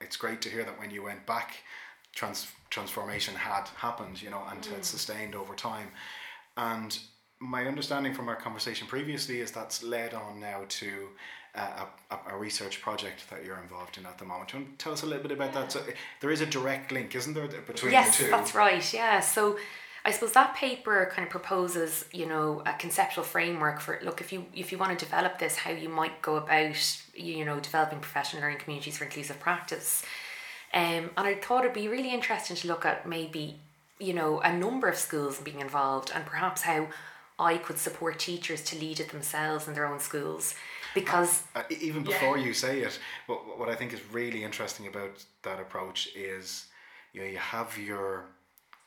it's 0.00 0.16
great 0.16 0.40
to 0.42 0.48
hear 0.48 0.64
that 0.64 0.78
when 0.78 0.90
you 0.90 1.02
went 1.02 1.26
back, 1.26 1.56
trans- 2.14 2.48
transformation 2.70 3.34
had 3.34 3.68
happened, 3.76 4.20
you 4.22 4.30
know, 4.30 4.42
and 4.50 4.62
mm. 4.62 4.72
had 4.72 4.84
sustained 4.84 5.34
over 5.34 5.54
time. 5.54 5.88
And 6.56 6.98
my 7.40 7.66
understanding 7.66 8.14
from 8.14 8.28
our 8.28 8.36
conversation 8.36 8.86
previously 8.86 9.40
is 9.40 9.50
that's 9.50 9.82
led 9.82 10.14
on 10.14 10.40
now 10.40 10.64
to 10.68 11.08
uh, 11.54 11.86
a, 12.10 12.34
a, 12.34 12.36
research 12.36 12.80
project 12.80 13.30
that 13.30 13.44
you're 13.44 13.60
involved 13.60 13.96
in 13.96 14.06
at 14.06 14.18
the 14.18 14.24
moment. 14.24 14.50
Do 14.50 14.58
you 14.58 14.64
want 14.64 14.78
to 14.78 14.82
tell 14.82 14.92
us 14.92 15.02
a 15.02 15.06
little 15.06 15.22
bit 15.22 15.30
about 15.30 15.52
that? 15.52 15.70
So 15.70 15.80
there 16.20 16.30
is 16.30 16.40
a 16.40 16.46
direct 16.46 16.90
link, 16.90 17.14
isn't 17.14 17.32
there, 17.32 17.46
between 17.46 17.92
yes, 17.92 18.18
the 18.18 18.24
two? 18.24 18.30
Yes, 18.30 18.40
that's 18.40 18.54
right. 18.54 18.92
Yeah. 18.94 19.20
So 19.20 19.56
I 20.06 20.10
suppose 20.10 20.32
that 20.32 20.54
paper 20.54 21.10
kind 21.14 21.24
of 21.26 21.30
proposes, 21.30 22.04
you 22.12 22.26
know, 22.26 22.62
a 22.66 22.74
conceptual 22.74 23.24
framework 23.24 23.80
for 23.80 23.98
look 24.02 24.20
if 24.20 24.32
you 24.32 24.44
if 24.54 24.70
you 24.70 24.76
want 24.76 24.98
to 24.98 25.04
develop 25.04 25.38
this, 25.38 25.56
how 25.56 25.70
you 25.70 25.88
might 25.88 26.20
go 26.20 26.36
about, 26.36 26.76
you 27.14 27.44
know, 27.44 27.58
developing 27.58 28.00
professional 28.00 28.42
learning 28.42 28.58
communities 28.58 28.98
for 28.98 29.04
inclusive 29.04 29.40
practice. 29.40 30.04
Um, 30.74 31.10
and 31.16 31.26
I 31.26 31.34
thought 31.36 31.64
it'd 31.64 31.72
be 31.72 31.88
really 31.88 32.12
interesting 32.12 32.56
to 32.56 32.68
look 32.68 32.84
at 32.84 33.08
maybe, 33.08 33.60
you 33.98 34.12
know, 34.12 34.40
a 34.40 34.52
number 34.52 34.88
of 34.88 34.96
schools 34.96 35.38
being 35.38 35.60
involved 35.60 36.10
and 36.14 36.26
perhaps 36.26 36.62
how 36.62 36.88
I 37.38 37.56
could 37.56 37.78
support 37.78 38.18
teachers 38.18 38.62
to 38.64 38.78
lead 38.78 39.00
it 39.00 39.10
themselves 39.10 39.68
in 39.68 39.74
their 39.74 39.86
own 39.86 40.00
schools. 40.00 40.54
Because 40.94 41.42
uh, 41.56 41.62
even 41.80 42.04
before 42.04 42.36
yeah. 42.36 42.44
you 42.44 42.54
say 42.54 42.80
it, 42.80 42.98
what, 43.26 43.58
what 43.58 43.68
I 43.68 43.74
think 43.74 43.92
is 43.92 44.00
really 44.12 44.44
interesting 44.44 44.86
about 44.86 45.24
that 45.42 45.60
approach 45.60 46.10
is, 46.14 46.66
you 47.12 47.22
know, 47.22 47.26
you 47.26 47.38
have 47.38 47.78
your 47.78 48.26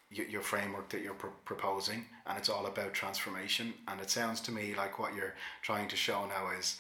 your 0.10 0.42
framework 0.42 0.90
that 0.90 1.02
you're 1.02 1.14
pr- 1.14 1.28
proposing 1.46 2.06
and 2.26 2.38
it's 2.38 2.50
all 2.50 2.66
about 2.66 2.94
transformation. 2.94 3.74
And 3.88 4.00
it 4.00 4.10
sounds 4.10 4.40
to 4.42 4.52
me 4.52 4.74
like 4.76 5.00
what 5.00 5.16
you're 5.16 5.36
trying 5.62 5.88
to 5.90 5.96
show 5.96 6.26
now 6.26 6.50
is 6.58 6.78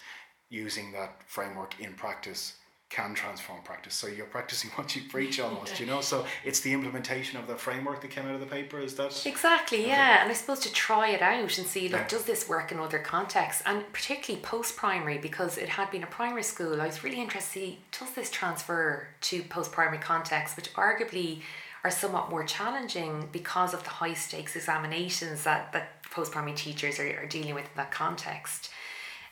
using 0.50 0.92
that 0.94 1.22
framework 1.26 1.80
in 1.80 1.94
practice 1.94 2.54
can 2.90 3.14
transform 3.14 3.62
practice. 3.64 3.94
So 3.94 4.08
you're 4.08 4.28
practicing 4.28 4.70
what 4.76 4.96
you 4.96 5.02
preach 5.10 5.42
almost 5.42 5.78
you 5.78 5.86
know? 5.86 6.00
So 6.00 6.26
it's 6.46 6.62
the 6.62 6.72
implementation 6.72 7.38
of 7.38 7.46
the 7.46 7.56
framework 7.56 8.00
that 8.02 8.12
came 8.12 8.26
out 8.26 8.34
of 8.34 8.40
the 8.40 8.46
paper 8.46 8.80
is 8.80 8.96
that 8.96 9.26
exactly 9.26 9.80
okay. 9.80 9.88
yeah. 9.90 10.22
And 10.22 10.32
i 10.32 10.34
suppose 10.34 10.60
to 10.60 10.72
try 10.72 11.10
it 11.10 11.22
out 11.22 11.58
and 11.58 11.68
see 11.68 11.90
look 11.90 12.02
yeah. 12.02 12.08
does 12.08 12.24
this 12.24 12.48
work 12.48 12.72
in 12.72 12.80
other 12.80 13.00
contexts? 13.00 13.62
And 13.66 13.84
particularly 13.92 14.42
post-primary 14.42 15.18
because 15.18 15.58
it 15.58 15.68
had 15.68 15.92
been 15.92 16.04
a 16.04 16.08
primary 16.08 16.44
school 16.44 16.80
i 16.82 16.86
was 16.86 17.04
really 17.04 17.20
interested 17.20 17.60
to 17.60 17.66
see 17.66 17.80
does 18.00 18.12
this 18.12 18.32
transfer 18.32 19.10
to 19.20 19.44
post-primary 19.44 19.98
context 19.98 20.56
which 20.56 20.74
arguably 20.76 21.42
are 21.88 21.92
somewhat 21.92 22.30
more 22.30 22.44
challenging 22.44 23.30
because 23.32 23.74
of 23.74 23.84
the 23.84 23.90
high 23.90 24.14
stakes 24.14 24.56
examinations 24.56 25.44
that, 25.46 25.72
that 25.72 26.04
post 26.12 26.34
primary 26.34 26.56
teachers 26.56 27.00
are, 27.00 27.22
are 27.22 27.26
dealing 27.26 27.56
with 27.56 27.64
in 27.64 27.78
that 27.78 27.92
context. 27.92 28.70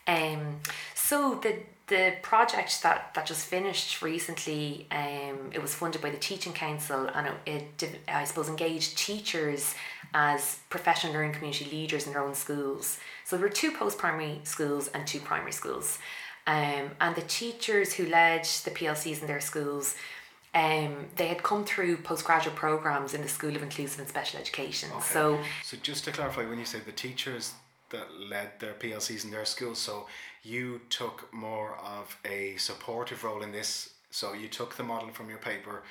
Um, 0.08 0.60
so 0.94 1.36
the 1.36 1.58
the 1.88 2.16
project 2.24 2.82
that, 2.82 3.14
that 3.14 3.28
just 3.28 3.46
finished 3.46 4.02
recently, 4.02 4.88
um, 4.90 5.52
it 5.52 5.62
was 5.62 5.76
funded 5.76 6.02
by 6.02 6.10
the 6.10 6.18
Teaching 6.18 6.52
Council 6.52 7.08
and 7.14 7.28
it, 7.46 7.84
it 7.84 8.00
I 8.08 8.24
suppose 8.24 8.50
engaged 8.50 8.98
teachers 8.98 9.76
as 10.12 10.60
professional 10.70 11.14
learning 11.14 11.34
community 11.34 11.66
leaders 11.66 12.08
in 12.08 12.14
their 12.14 12.24
own 12.24 12.34
schools. 12.34 12.98
So 13.24 13.36
there 13.36 13.46
were 13.46 13.54
two 13.54 13.72
post 13.72 14.00
primary 14.00 14.42
schools 14.46 14.88
and 14.96 15.06
two 15.06 15.20
primary 15.20 15.52
schools. 15.52 16.00
Um, 16.48 16.92
and 17.02 17.16
the 17.16 17.22
teachers 17.22 17.94
who 17.94 18.06
led 18.06 18.44
the 18.64 18.72
PLCs 18.72 19.22
in 19.22 19.28
their 19.28 19.42
schools 19.42 19.96
um, 20.56 21.08
they 21.18 21.28
had 21.28 21.44
come 21.44 21.66
through 21.66 21.98
postgraduate 21.98 22.56
programs 22.56 23.14
in 23.14 23.22
the 23.22 23.28
School 23.28 23.56
of 23.56 23.62
Inclusive 23.62 24.00
and 24.00 24.08
Special 24.08 24.40
Education. 24.40 24.90
Okay. 24.94 25.02
So, 25.02 25.40
so 25.64 25.78
just 25.84 26.06
to 26.06 26.12
clarify, 26.12 26.46
when 26.46 26.58
you 26.58 26.66
say 26.66 26.80
the 26.80 26.94
teachers 26.94 27.54
that 27.90 28.08
led 28.18 28.60
their 28.60 28.74
PLCs 28.74 29.26
in 29.26 29.32
their 29.32 29.44
schools, 29.44 29.78
so 29.80 30.08
you 30.44 30.80
took 30.90 31.32
more 31.34 31.78
of 31.84 32.18
a 32.24 32.56
supportive 32.56 33.24
role 33.26 33.44
in 33.44 33.52
this. 33.52 33.92
So 34.12 34.34
you 34.34 34.48
took 34.48 34.78
the 34.78 34.84
model 34.84 35.10
from 35.10 35.28
your 35.28 35.40
paper, 35.40 35.84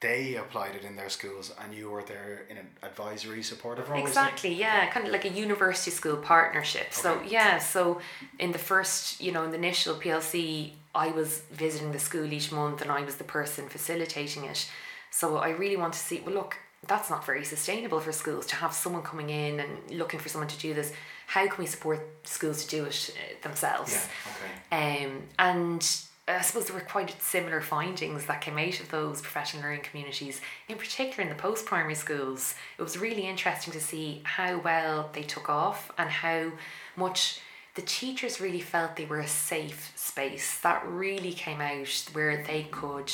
they 0.00 0.34
applied 0.34 0.74
it 0.74 0.82
in 0.82 0.96
their 0.96 1.10
schools 1.10 1.52
and 1.62 1.74
you 1.74 1.90
were 1.90 2.02
there 2.02 2.46
in 2.48 2.56
an 2.56 2.66
advisory 2.82 3.42
supportive 3.42 3.88
role 3.90 4.00
exactly 4.00 4.52
yeah 4.52 4.86
kind 4.86 5.06
of 5.06 5.12
like 5.12 5.26
a 5.26 5.28
university 5.28 5.90
school 5.90 6.16
partnership 6.16 6.86
okay. 6.86 7.02
so 7.02 7.20
yeah 7.28 7.58
so 7.58 8.00
in 8.38 8.50
the 8.52 8.58
first 8.58 9.20
you 9.20 9.30
know 9.30 9.44
in 9.44 9.50
the 9.50 9.58
initial 9.58 9.94
plc 9.94 10.72
i 10.94 11.08
was 11.08 11.42
visiting 11.50 11.92
the 11.92 11.98
school 11.98 12.32
each 12.32 12.52
month 12.52 12.80
and 12.82 12.90
i 12.90 13.02
was 13.02 13.16
the 13.16 13.24
person 13.24 13.68
facilitating 13.68 14.44
it 14.44 14.68
so 15.10 15.36
i 15.36 15.50
really 15.50 15.76
want 15.76 15.92
to 15.92 15.98
see 15.98 16.20
well 16.20 16.34
look 16.34 16.56
that's 16.86 17.10
not 17.10 17.26
very 17.26 17.44
sustainable 17.44 18.00
for 18.00 18.10
schools 18.10 18.46
to 18.46 18.56
have 18.56 18.72
someone 18.72 19.02
coming 19.02 19.28
in 19.28 19.60
and 19.60 19.70
looking 19.90 20.18
for 20.18 20.28
someone 20.28 20.48
to 20.48 20.58
do 20.58 20.72
this 20.74 20.92
how 21.26 21.46
can 21.46 21.58
we 21.58 21.66
support 21.66 22.00
schools 22.24 22.64
to 22.64 22.70
do 22.70 22.84
it 22.84 23.14
uh, 23.16 23.42
themselves 23.42 23.92
yeah, 23.92 24.72
okay. 24.72 25.04
um, 25.04 25.22
and 25.38 26.00
I 26.28 26.42
suppose 26.42 26.66
there 26.66 26.76
were 26.76 26.82
quite 26.82 27.20
similar 27.20 27.60
findings 27.60 28.26
that 28.26 28.40
came 28.40 28.58
out 28.58 28.80
of 28.80 28.90
those 28.90 29.20
professional 29.20 29.62
learning 29.62 29.82
communities, 29.82 30.40
in 30.68 30.76
particular 30.76 31.22
in 31.22 31.28
the 31.28 31.34
post 31.34 31.66
primary 31.66 31.94
schools. 31.94 32.54
It 32.78 32.82
was 32.82 32.98
really 32.98 33.26
interesting 33.26 33.72
to 33.72 33.80
see 33.80 34.20
how 34.24 34.58
well 34.58 35.10
they 35.12 35.22
took 35.22 35.48
off 35.48 35.90
and 35.98 36.08
how 36.08 36.52
much 36.96 37.40
the 37.74 37.82
teachers 37.82 38.40
really 38.40 38.60
felt 38.60 38.96
they 38.96 39.04
were 39.04 39.20
a 39.20 39.28
safe 39.28 39.92
space. 39.96 40.58
That 40.60 40.86
really 40.86 41.32
came 41.32 41.60
out 41.60 42.08
where 42.12 42.42
they 42.42 42.64
could 42.70 43.12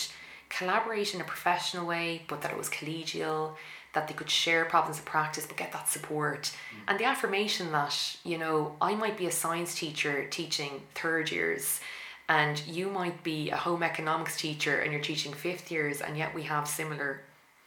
collaborate 0.48 1.14
in 1.14 1.20
a 1.20 1.25
professional 1.25 1.86
way, 1.86 2.22
but 2.28 2.40
that 2.42 2.52
it 2.52 2.58
was 2.58 2.70
collegial, 2.70 3.56
that 3.92 4.08
they 4.08 4.14
could 4.14 4.30
share 4.30 4.64
problems 4.64 4.98
of 4.98 5.04
practice 5.04 5.46
but 5.46 5.56
get 5.56 5.72
that 5.72 5.88
support. 5.88 6.42
Mm. 6.44 6.78
And 6.88 6.98
the 6.98 7.04
affirmation 7.04 7.72
that, 7.72 8.16
you 8.25 8.38
know, 8.38 8.76
I 8.80 8.94
might 8.94 9.16
be 9.16 9.26
a 9.26 9.32
science 9.32 9.75
teacher 9.75 10.26
teaching 10.30 10.82
third 10.94 11.30
years 11.30 11.80
and 12.28 12.66
you 12.66 12.88
might 12.88 13.22
be 13.22 13.50
a 13.50 13.56
home 13.56 13.82
economics 13.82 14.36
teacher 14.36 14.80
and 14.80 14.92
you're 14.92 15.00
teaching 15.00 15.32
fifth 15.32 15.70
years 15.70 16.00
and 16.00 16.16
yet 16.16 16.34
we 16.34 16.42
have 16.42 16.66
similar 16.66 17.20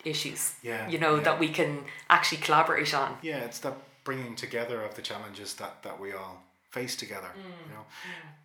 issues 0.06 0.56
yeah 0.64 0.88
you 0.88 0.98
know 0.98 1.16
yeah. 1.16 1.24
that 1.24 1.40
we 1.40 1.50
can 1.50 1.84
actually 2.10 2.38
collaborate 2.38 2.94
on 2.94 3.18
yeah 3.22 3.40
it's 3.40 3.60
that 3.60 3.76
bringing 4.04 4.36
together 4.36 4.82
of 4.82 4.96
the 4.96 5.02
challenges 5.02 5.54
that 5.56 5.82
that 5.84 6.00
we 6.00 6.14
all 6.14 6.42
face 6.70 6.96
together 6.96 7.30
mm. 7.36 7.68
you 7.68 7.74
know 7.74 7.86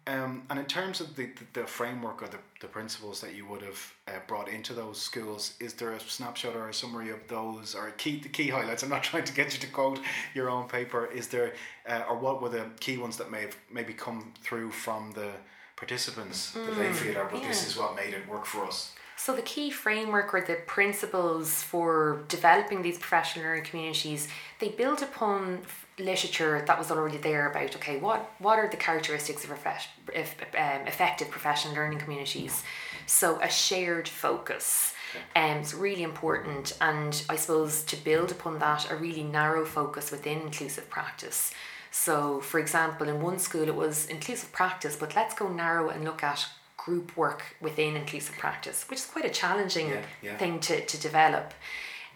mm. 0.06 0.24
um, 0.24 0.42
and 0.50 0.58
in 0.58 0.64
terms 0.64 1.00
of 1.00 1.14
the, 1.16 1.26
the, 1.26 1.60
the, 1.60 1.66
framework 1.66 2.22
or 2.22 2.28
the, 2.28 2.38
the 2.60 2.66
principles 2.66 3.20
that 3.20 3.34
you 3.34 3.46
would 3.46 3.62
have 3.62 3.92
uh, 4.08 4.12
brought 4.26 4.48
into 4.48 4.72
those 4.72 5.00
schools 5.00 5.54
is 5.60 5.74
there 5.74 5.92
a 5.92 6.00
snapshot 6.00 6.56
or 6.56 6.68
a 6.68 6.74
summary 6.74 7.10
of 7.10 7.18
those 7.28 7.74
or 7.74 7.90
key 7.92 8.18
the 8.18 8.28
key 8.28 8.48
highlights 8.48 8.82
i'm 8.82 8.88
not 8.88 9.02
trying 9.10 9.24
to 9.24 9.34
get 9.34 9.52
you 9.52 9.60
to 9.60 9.66
quote 9.68 10.00
your 10.34 10.48
own 10.48 10.66
paper 10.68 11.06
is 11.06 11.28
there 11.28 11.52
uh, 11.88 12.02
or 12.08 12.16
what 12.16 12.40
were 12.40 12.48
the 12.48 12.64
key 12.80 12.96
ones 12.96 13.16
that 13.16 13.30
may 13.30 13.42
have 13.42 13.56
maybe 13.70 13.92
come 13.92 14.32
through 14.42 14.70
from 14.70 15.12
the 15.12 15.30
participants 15.76 16.54
mm, 16.54 16.66
that 16.66 16.76
they 16.76 16.88
mm, 16.88 16.94
feel 16.94 17.18
are, 17.18 17.28
but 17.30 17.42
yeah. 17.42 17.48
this 17.48 17.66
is 17.66 17.76
what 17.76 17.94
made 17.96 18.14
it 18.14 18.26
work 18.28 18.46
for 18.46 18.64
us. 18.64 18.94
So 19.16 19.34
the 19.34 19.42
key 19.42 19.70
framework 19.70 20.34
or 20.34 20.40
the 20.40 20.58
principles 20.66 21.62
for 21.62 22.24
developing 22.28 22.82
these 22.82 22.98
professional 22.98 23.44
learning 23.46 23.64
communities, 23.64 24.28
they 24.58 24.70
build 24.70 25.02
upon 25.02 25.60
literature 25.98 26.62
that 26.66 26.78
was 26.78 26.90
already 26.90 27.18
there 27.18 27.50
about 27.50 27.76
okay, 27.76 27.98
what 27.98 28.30
what 28.38 28.58
are 28.58 28.68
the 28.68 28.76
characteristics 28.76 29.44
of 29.44 29.52
if, 30.12 30.36
um, 30.56 30.86
effective 30.86 31.30
professional 31.30 31.74
learning 31.74 31.98
communities? 31.98 32.62
So 33.06 33.40
a 33.40 33.48
shared 33.48 34.08
focus. 34.08 34.92
Um, 35.36 35.58
is 35.58 35.74
really 35.74 36.02
important, 36.02 36.76
and 36.80 37.24
I 37.28 37.36
suppose 37.36 37.84
to 37.84 37.96
build 37.96 38.32
upon 38.32 38.58
that, 38.58 38.90
a 38.90 38.96
really 38.96 39.22
narrow 39.22 39.64
focus 39.64 40.10
within 40.10 40.40
inclusive 40.40 40.90
practice. 40.90 41.52
So, 41.92 42.40
for 42.40 42.58
example, 42.58 43.08
in 43.08 43.22
one 43.22 43.38
school 43.38 43.68
it 43.68 43.76
was 43.76 44.06
inclusive 44.06 44.50
practice, 44.50 44.96
but 44.96 45.14
let's 45.14 45.32
go 45.32 45.48
narrow 45.48 45.90
and 45.90 46.04
look 46.04 46.24
at 46.24 46.44
group 46.76 47.16
work 47.16 47.56
within 47.60 47.96
inclusive 47.96 48.36
practice, 48.36 48.84
which 48.90 48.98
is 48.98 49.06
quite 49.06 49.24
a 49.24 49.30
challenging 49.30 49.88
yeah, 49.88 50.02
yeah. 50.20 50.36
thing 50.36 50.58
to, 50.60 50.84
to 50.84 51.00
develop. 51.00 51.54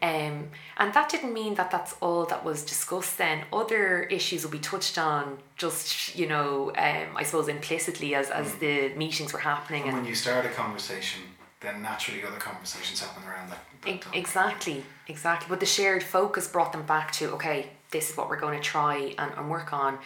Um, 0.01 0.51
and 0.77 0.95
that 0.95 1.09
didn't 1.09 1.33
mean 1.33 1.55
that 1.55 1.71
that's 1.71 1.95
all 2.01 2.25
that 2.27 2.45
was 2.45 2.65
discussed 2.65 3.19
then. 3.19 3.45
Other 3.53 4.05
issues 4.05 4.45
will 4.45 4.53
be 4.53 4.61
touched 4.61 4.97
on 4.97 5.39
just, 5.57 6.17
you 6.17 6.27
know, 6.27 6.71
um, 6.77 7.17
I 7.17 7.25
suppose 7.25 7.49
implicitly 7.49 8.15
as, 8.15 8.31
as 8.31 8.53
mm. 8.53 8.59
the 8.61 8.95
meetings 8.97 9.33
were 9.33 9.41
happening. 9.41 9.83
And, 9.83 9.91
and, 9.91 9.99
when 9.99 10.07
you 10.07 10.15
start 10.15 10.47
a 10.47 10.51
conversation, 10.51 11.23
then 11.61 11.83
naturally 11.83 12.23
other 12.25 12.37
conversations 12.37 13.01
happen 13.01 13.29
around 13.29 13.51
that. 13.51 13.59
that 13.83 14.17
exactly, 14.17 14.85
exactly. 15.09 15.47
But 15.49 15.61
the 15.61 15.67
shared 15.67 16.05
focus 16.05 16.47
brought 16.47 16.73
them 16.73 16.87
back 16.87 17.11
to, 17.13 17.33
okay, 17.33 17.71
this 17.91 18.11
is 18.11 18.17
what 18.17 18.29
we're 18.29 18.41
going 18.41 18.57
to 18.57 18.65
try 18.65 19.15
and, 19.19 19.33
and 19.37 19.51
work 19.51 19.73
on. 19.73 19.99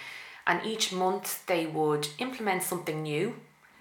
And 0.47 0.65
each 0.65 0.93
month 0.93 1.45
they 1.47 1.67
would 1.67 2.09
implement 2.19 2.63
something 2.63 3.03
new 3.03 3.35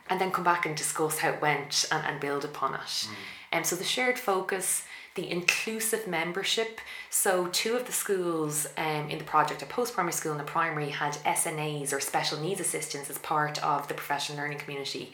and 0.09 0.19
then 0.19 0.31
come 0.31 0.43
back 0.43 0.65
and 0.65 0.75
discuss 0.75 1.19
how 1.19 1.29
it 1.29 1.41
went 1.41 1.85
and, 1.91 2.05
and 2.05 2.19
build 2.19 2.43
upon 2.43 2.73
it. 2.73 2.79
Mm. 2.81 3.09
And 3.53 3.65
so 3.65 3.75
the 3.75 3.83
shared 3.83 4.19
focus, 4.19 4.83
the 5.15 5.29
inclusive 5.29 6.07
membership. 6.07 6.79
So 7.09 7.47
two 7.47 7.75
of 7.75 7.85
the 7.85 7.91
schools 7.91 8.67
um, 8.77 9.09
in 9.09 9.17
the 9.17 9.23
project, 9.23 9.61
a 9.61 9.65
post-primary 9.65 10.13
school 10.13 10.31
and 10.31 10.41
a 10.41 10.45
primary, 10.45 10.89
had 10.89 11.13
SNAs 11.25 11.93
or 11.93 11.99
special 11.99 12.39
needs 12.39 12.61
assistants 12.61 13.09
as 13.09 13.17
part 13.17 13.61
of 13.63 13.87
the 13.87 13.93
professional 13.93 14.37
learning 14.37 14.59
community. 14.59 15.11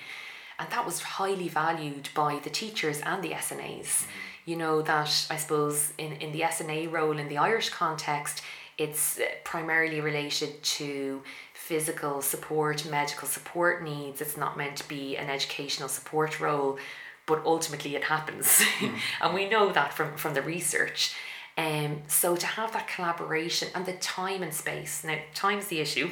And 0.60 0.70
that 0.72 0.86
was 0.86 1.01
highly 1.01 1.48
valued 1.48 2.10
by 2.16 2.39
the 2.44 2.50
teachers 2.50 3.01
and 3.01 3.24
the 3.24 3.32
SNAs. 3.32 3.86
Mm. 3.86 4.08
You 4.46 4.56
know, 4.56 4.82
that 4.82 5.27
I 5.30 5.36
suppose 5.36 5.94
in, 5.98 6.13
in 6.13 6.32
the 6.32 6.42
SNA 6.42 6.92
role 6.92 7.18
in 7.18 7.27
the 7.27 7.38
Irish 7.38 7.70
context, 7.70 8.42
it's 8.77 9.20
primarily 9.44 10.01
related 10.01 10.62
to 10.62 11.22
physical 11.54 12.22
support, 12.22 12.89
medical 12.89 13.27
support 13.27 13.84
needs. 13.84 14.22
It's 14.22 14.38
not 14.38 14.56
meant 14.56 14.77
to 14.77 14.88
be 14.88 15.18
an 15.18 15.30
educational 15.30 15.89
support 15.89 16.39
role, 16.39 16.77
but 17.27 17.43
ultimately 17.46 17.96
it 17.96 18.05
happens. 18.05 18.62
Mm. 18.79 18.98
and 19.22 19.34
we 19.36 19.48
know 19.48 19.72
that 19.72 19.93
from, 19.93 20.17
from 20.17 20.34
the 20.34 20.41
research. 20.41 21.13
Um, 21.57 22.03
so 22.07 22.36
to 22.36 22.46
have 22.46 22.74
that 22.74 22.88
collaboration 22.88 23.69
and 23.75 23.86
the 23.86 23.93
time 23.93 24.41
and 24.41 24.53
space. 24.53 25.03
Now, 25.03 25.17
time's 25.34 25.67
the 25.67 25.79
issue. 25.79 26.10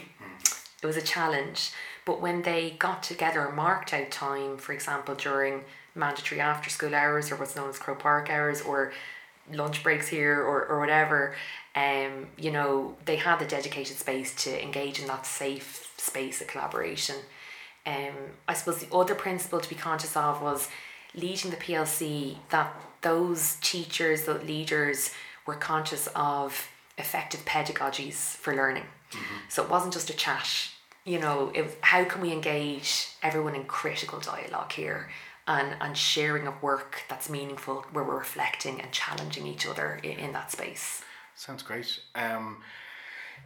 It 0.84 0.86
was 0.86 0.98
a 0.98 1.02
challenge. 1.02 1.72
But 2.04 2.22
when 2.22 2.44
they 2.44 2.76
got 2.78 3.02
together 3.02 3.46
and 3.46 3.56
marked 3.56 3.94
out 3.94 4.12
time, 4.12 4.58
for 4.58 4.74
example, 4.74 5.16
during 5.16 5.64
mandatory 5.96 6.42
after 6.42 6.70
school 6.70 6.94
hours 6.94 7.32
or 7.32 7.38
what's 7.38 7.56
known 7.56 7.70
as 7.70 7.80
Croke 7.80 8.00
Park 8.00 8.30
hours 8.30 8.62
or 8.62 8.92
lunch 9.52 9.82
breaks 9.84 10.08
here 10.08 10.40
or, 10.40 10.66
or 10.66 10.80
whatever, 10.80 11.36
um, 11.76 12.28
you 12.38 12.52
know, 12.52 12.96
they 13.06 13.16
had 13.16 13.40
the 13.40 13.46
dedicated 13.46 13.98
space 13.98 14.34
to 14.44 14.64
engage 14.64 15.00
in 15.00 15.08
that 15.08 15.26
safe 15.26 15.94
space 15.98 16.42
of 16.42 16.48
collaboration. 16.48 17.16
Um, 17.86 18.14
I 18.48 18.54
suppose 18.54 18.80
the 18.80 18.96
other 18.96 19.16
principle 19.16 19.60
to 19.60 19.70
be 19.70 19.76
conscious 19.76 20.16
of 20.16 20.42
was 20.42 20.70
leading 21.16 21.52
the 21.52 21.58
PLC 21.58 22.38
that 22.50 22.74
those 23.02 23.58
teachers, 23.62 24.24
the 24.24 24.36
leaders 24.36 25.12
were 25.46 25.56
conscious 25.56 26.08
of 26.16 26.70
effective 26.98 27.44
pedagogies 27.46 28.14
for 28.14 28.56
learning. 28.56 28.86
Mm-hmm. 29.12 29.36
So 29.50 29.64
it 29.64 29.70
wasn't 29.70 29.94
just 29.94 30.10
a 30.10 30.16
chat, 30.16 30.50
you 31.04 31.20
know, 31.20 31.52
it, 31.54 31.78
how 31.82 32.04
can 32.06 32.22
we 32.22 32.32
engage 32.32 33.10
everyone 33.22 33.56
in 33.56 33.66
critical 33.66 34.20
dialogue 34.20 34.72
here? 34.72 35.10
and, 35.48 35.76
and 35.80 35.96
sharing 35.96 36.48
of 36.48 36.62
work 36.62 37.04
that's 37.08 37.30
meaningful 37.30 37.86
where 37.92 38.04
we're 38.04 38.18
reflecting 38.18 38.82
and 38.82 38.92
challenging 38.92 39.46
each 39.46 39.68
other 39.68 40.00
in, 40.04 40.18
in 40.18 40.34
that 40.34 40.52
space. 40.52 41.04
Sounds 41.36 41.62
great. 41.62 42.00
Um, 42.16 42.58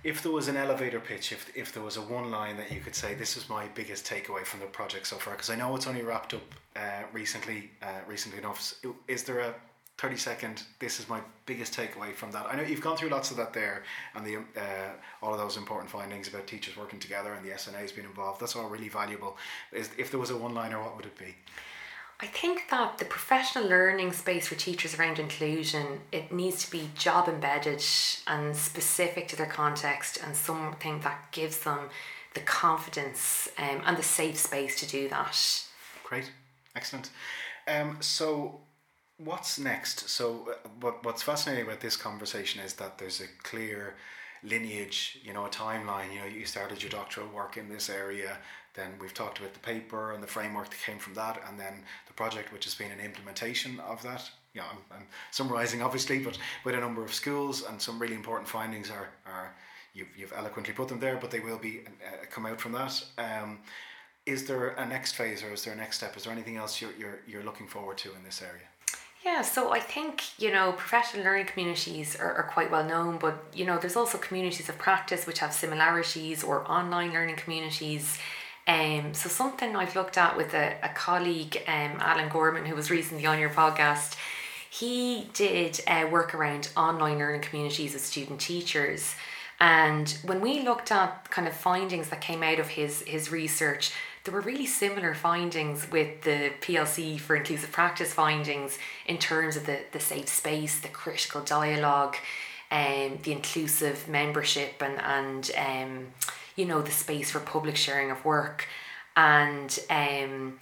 if 0.03 0.23
there 0.23 0.31
was 0.31 0.47
an 0.47 0.55
elevator 0.55 0.99
pitch, 0.99 1.31
if, 1.31 1.51
if 1.57 1.73
there 1.73 1.83
was 1.83 1.97
a 1.97 2.01
one 2.01 2.31
line 2.31 2.55
that 2.57 2.71
you 2.71 2.79
could 2.79 2.95
say, 2.95 3.15
this 3.15 3.35
is 3.35 3.49
my 3.49 3.67
biggest 3.69 4.05
takeaway 4.05 4.45
from 4.45 4.61
the 4.61 4.65
project 4.67 5.07
so 5.07 5.17
far, 5.17 5.33
because 5.33 5.49
I 5.49 5.55
know 5.55 5.75
it's 5.75 5.87
only 5.87 6.03
wrapped 6.03 6.33
up 6.33 6.43
uh, 6.79 7.03
recently, 7.11 7.69
uh, 7.81 7.87
recently 8.07 8.39
enough. 8.39 8.73
Is 9.07 9.23
there 9.23 9.39
a 9.39 9.53
30 9.97 10.15
second, 10.15 10.63
this 10.79 10.99
is 10.99 11.09
my 11.09 11.19
biggest 11.45 11.73
takeaway 11.73 12.13
from 12.13 12.31
that? 12.31 12.45
I 12.45 12.55
know 12.55 12.63
you've 12.63 12.81
gone 12.81 12.95
through 12.95 13.09
lots 13.09 13.31
of 13.31 13.37
that 13.37 13.53
there 13.53 13.83
and 14.15 14.25
the 14.25 14.37
uh, 14.37 14.91
all 15.21 15.33
of 15.33 15.39
those 15.39 15.57
important 15.57 15.91
findings 15.91 16.29
about 16.29 16.47
teachers 16.47 16.77
working 16.77 16.99
together 16.99 17.33
and 17.33 17.45
the 17.45 17.49
SNAs 17.49 17.93
being 17.93 18.07
involved. 18.07 18.39
That's 18.39 18.55
all 18.55 18.69
really 18.69 18.89
valuable. 18.89 19.35
Is, 19.73 19.89
if 19.97 20.09
there 20.09 20.19
was 20.19 20.29
a 20.29 20.37
one 20.37 20.53
liner, 20.53 20.81
what 20.81 20.95
would 20.95 21.05
it 21.05 21.17
be? 21.17 21.35
I 22.21 22.25
think 22.25 22.63
that 22.69 22.97
the 22.97 23.05
professional 23.05 23.65
learning 23.65 24.11
space 24.11 24.47
for 24.47 24.55
teachers 24.55 24.93
around 24.95 25.19
inclusion 25.19 26.01
it 26.11 26.33
needs 26.33 26.65
to 26.65 26.71
be 26.71 26.89
job 26.95 27.29
embedded 27.29 27.83
and 28.27 28.55
specific 28.55 29.29
to 29.29 29.37
their 29.37 29.47
context 29.47 30.19
and 30.25 30.35
something 30.35 30.99
that 31.01 31.31
gives 31.31 31.59
them 31.59 31.89
the 32.33 32.41
confidence 32.41 33.49
um, 33.57 33.81
and 33.85 33.97
the 33.97 34.03
safe 34.03 34.37
space 34.37 34.79
to 34.81 34.85
do 34.85 35.07
that. 35.09 35.65
Great, 36.03 36.31
excellent. 36.75 37.09
Um, 37.67 37.97
so, 37.99 38.59
what's 39.17 39.59
next? 39.59 40.09
So, 40.09 40.49
uh, 40.49 40.69
what 40.81 41.03
what's 41.03 41.23
fascinating 41.23 41.65
about 41.65 41.81
this 41.81 41.95
conversation 41.95 42.61
is 42.61 42.73
that 42.75 42.97
there's 42.97 43.21
a 43.21 43.27
clear 43.43 43.95
lineage, 44.43 45.19
you 45.23 45.33
know, 45.33 45.45
a 45.45 45.49
timeline. 45.49 46.13
You 46.13 46.19
know, 46.21 46.25
you 46.25 46.45
started 46.45 46.81
your 46.81 46.89
doctoral 46.89 47.27
work 47.27 47.57
in 47.57 47.69
this 47.69 47.89
area, 47.89 48.37
then 48.75 48.93
we've 48.99 49.13
talked 49.13 49.39
about 49.39 49.53
the 49.53 49.59
paper 49.59 50.13
and 50.13 50.23
the 50.23 50.27
framework 50.27 50.69
that 50.69 50.79
came 50.79 50.99
from 50.99 51.13
that, 51.15 51.41
and 51.47 51.59
then 51.59 51.83
the 52.07 52.13
project, 52.13 52.53
which 52.53 52.65
has 52.65 52.75
been 52.75 52.91
an 52.91 52.99
implementation 52.99 53.79
of 53.81 54.01
that. 54.03 54.29
You 54.53 54.61
know, 54.61 54.67
I'm, 54.71 54.97
I'm 54.97 55.07
summarising 55.31 55.81
obviously, 55.81 56.19
but 56.19 56.37
with 56.63 56.75
a 56.75 56.79
number 56.79 57.03
of 57.03 57.13
schools, 57.13 57.63
and 57.63 57.81
some 57.81 57.99
really 57.99 58.15
important 58.15 58.47
findings 58.47 58.89
are 58.89 59.09
are 59.25 59.53
you've, 59.93 60.07
you've 60.17 60.33
eloquently 60.33 60.73
put 60.73 60.87
them 60.87 60.99
there, 60.99 61.17
but 61.17 61.31
they 61.31 61.39
will 61.39 61.57
be 61.57 61.81
uh, 61.85 62.25
come 62.29 62.45
out 62.45 62.61
from 62.61 62.73
that. 62.73 63.03
Um, 63.17 63.59
is 64.29 64.45
there 64.45 64.69
a 64.69 64.85
next 64.85 65.13
phase, 65.13 65.43
or 65.43 65.51
is 65.51 65.63
there 65.63 65.73
a 65.73 65.77
next 65.77 65.97
step? 65.97 66.15
Is 66.17 66.23
there 66.23 66.33
anything 66.33 66.57
else 66.57 66.81
you're 66.81 66.95
you're, 66.99 67.19
you're 67.27 67.43
looking 67.43 67.67
forward 67.67 67.97
to 68.03 68.09
in 68.17 68.23
this 68.23 68.41
area? 68.41 68.67
Yeah, 69.25 69.41
so 69.41 69.71
I 69.73 69.81
think, 69.81 70.13
you 70.39 70.49
know, 70.49 70.71
professional 70.71 71.25
learning 71.25 71.47
communities 71.47 72.15
are, 72.15 72.33
are 72.39 72.49
quite 72.55 72.71
well 72.71 72.85
known, 72.85 73.17
but, 73.17 73.35
you 73.53 73.65
know, 73.65 73.77
there's 73.77 73.97
also 73.97 74.17
communities 74.17 74.69
of 74.69 74.77
practice 74.77 75.27
which 75.27 75.39
have 75.39 75.53
similarities 75.53 76.41
or 76.41 76.65
online 76.71 77.11
learning 77.11 77.35
communities. 77.35 78.17
Um, 78.65 79.13
so 79.13 79.27
something 79.27 79.75
I've 79.75 79.93
looked 79.93 80.17
at 80.17 80.37
with 80.37 80.53
a, 80.53 80.77
a 80.81 80.89
colleague, 80.89 81.57
um, 81.67 81.93
Alan 81.99 82.29
Gorman, 82.29 82.65
who 82.65 82.75
was 82.75 82.89
recently 82.89 83.25
on 83.25 83.39
your 83.39 83.49
podcast, 83.49 84.15
he 84.69 85.27
did 85.33 85.81
uh, 85.85 86.07
work 86.09 86.33
around 86.33 86.69
online 86.77 87.17
learning 87.17 87.41
communities 87.41 87.95
of 87.95 88.01
student 88.01 88.39
teachers. 88.39 89.15
And 89.59 90.17
when 90.23 90.39
we 90.39 90.61
looked 90.61 90.91
at 90.91 91.29
kind 91.29 91.47
of 91.47 91.53
findings 91.53 92.09
that 92.09 92.21
came 92.21 92.43
out 92.43 92.59
of 92.59 92.69
his 92.69 93.01
his 93.01 93.31
research, 93.31 93.91
there 94.23 94.33
were 94.33 94.41
really 94.41 94.65
similar 94.65 95.13
findings 95.13 95.89
with 95.91 96.21
the 96.23 96.51
PLC 96.61 97.19
for 97.19 97.35
inclusive 97.35 97.71
practice 97.71 98.13
findings 98.13 98.77
in 99.05 99.17
terms 99.17 99.55
of 99.55 99.65
the, 99.65 99.79
the 99.91 99.99
safe 99.99 100.27
space, 100.27 100.79
the 100.79 100.89
critical 100.89 101.41
dialogue, 101.41 102.15
um, 102.71 103.19
the 103.23 103.31
inclusive 103.31 104.07
membership 104.07 104.81
and, 104.81 104.99
and 104.99 105.51
um, 105.57 106.07
you 106.55 106.65
know, 106.65 106.81
the 106.81 106.91
space 106.91 107.31
for 107.31 107.39
public 107.39 107.75
sharing 107.75 108.11
of 108.11 108.23
work. 108.25 108.67
And 109.15 109.79
um, 109.89 110.59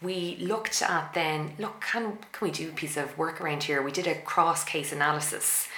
we 0.00 0.36
looked 0.40 0.82
at 0.82 1.14
then, 1.14 1.52
look, 1.58 1.80
can, 1.80 2.18
can 2.32 2.48
we 2.48 2.50
do 2.50 2.68
a 2.68 2.72
piece 2.72 2.96
of 2.96 3.16
work 3.18 3.40
around 3.40 3.64
here? 3.64 3.82
We 3.82 3.90
did 3.90 4.06
a 4.06 4.14
cross 4.14 4.64
case 4.64 4.92
analysis 4.92 5.68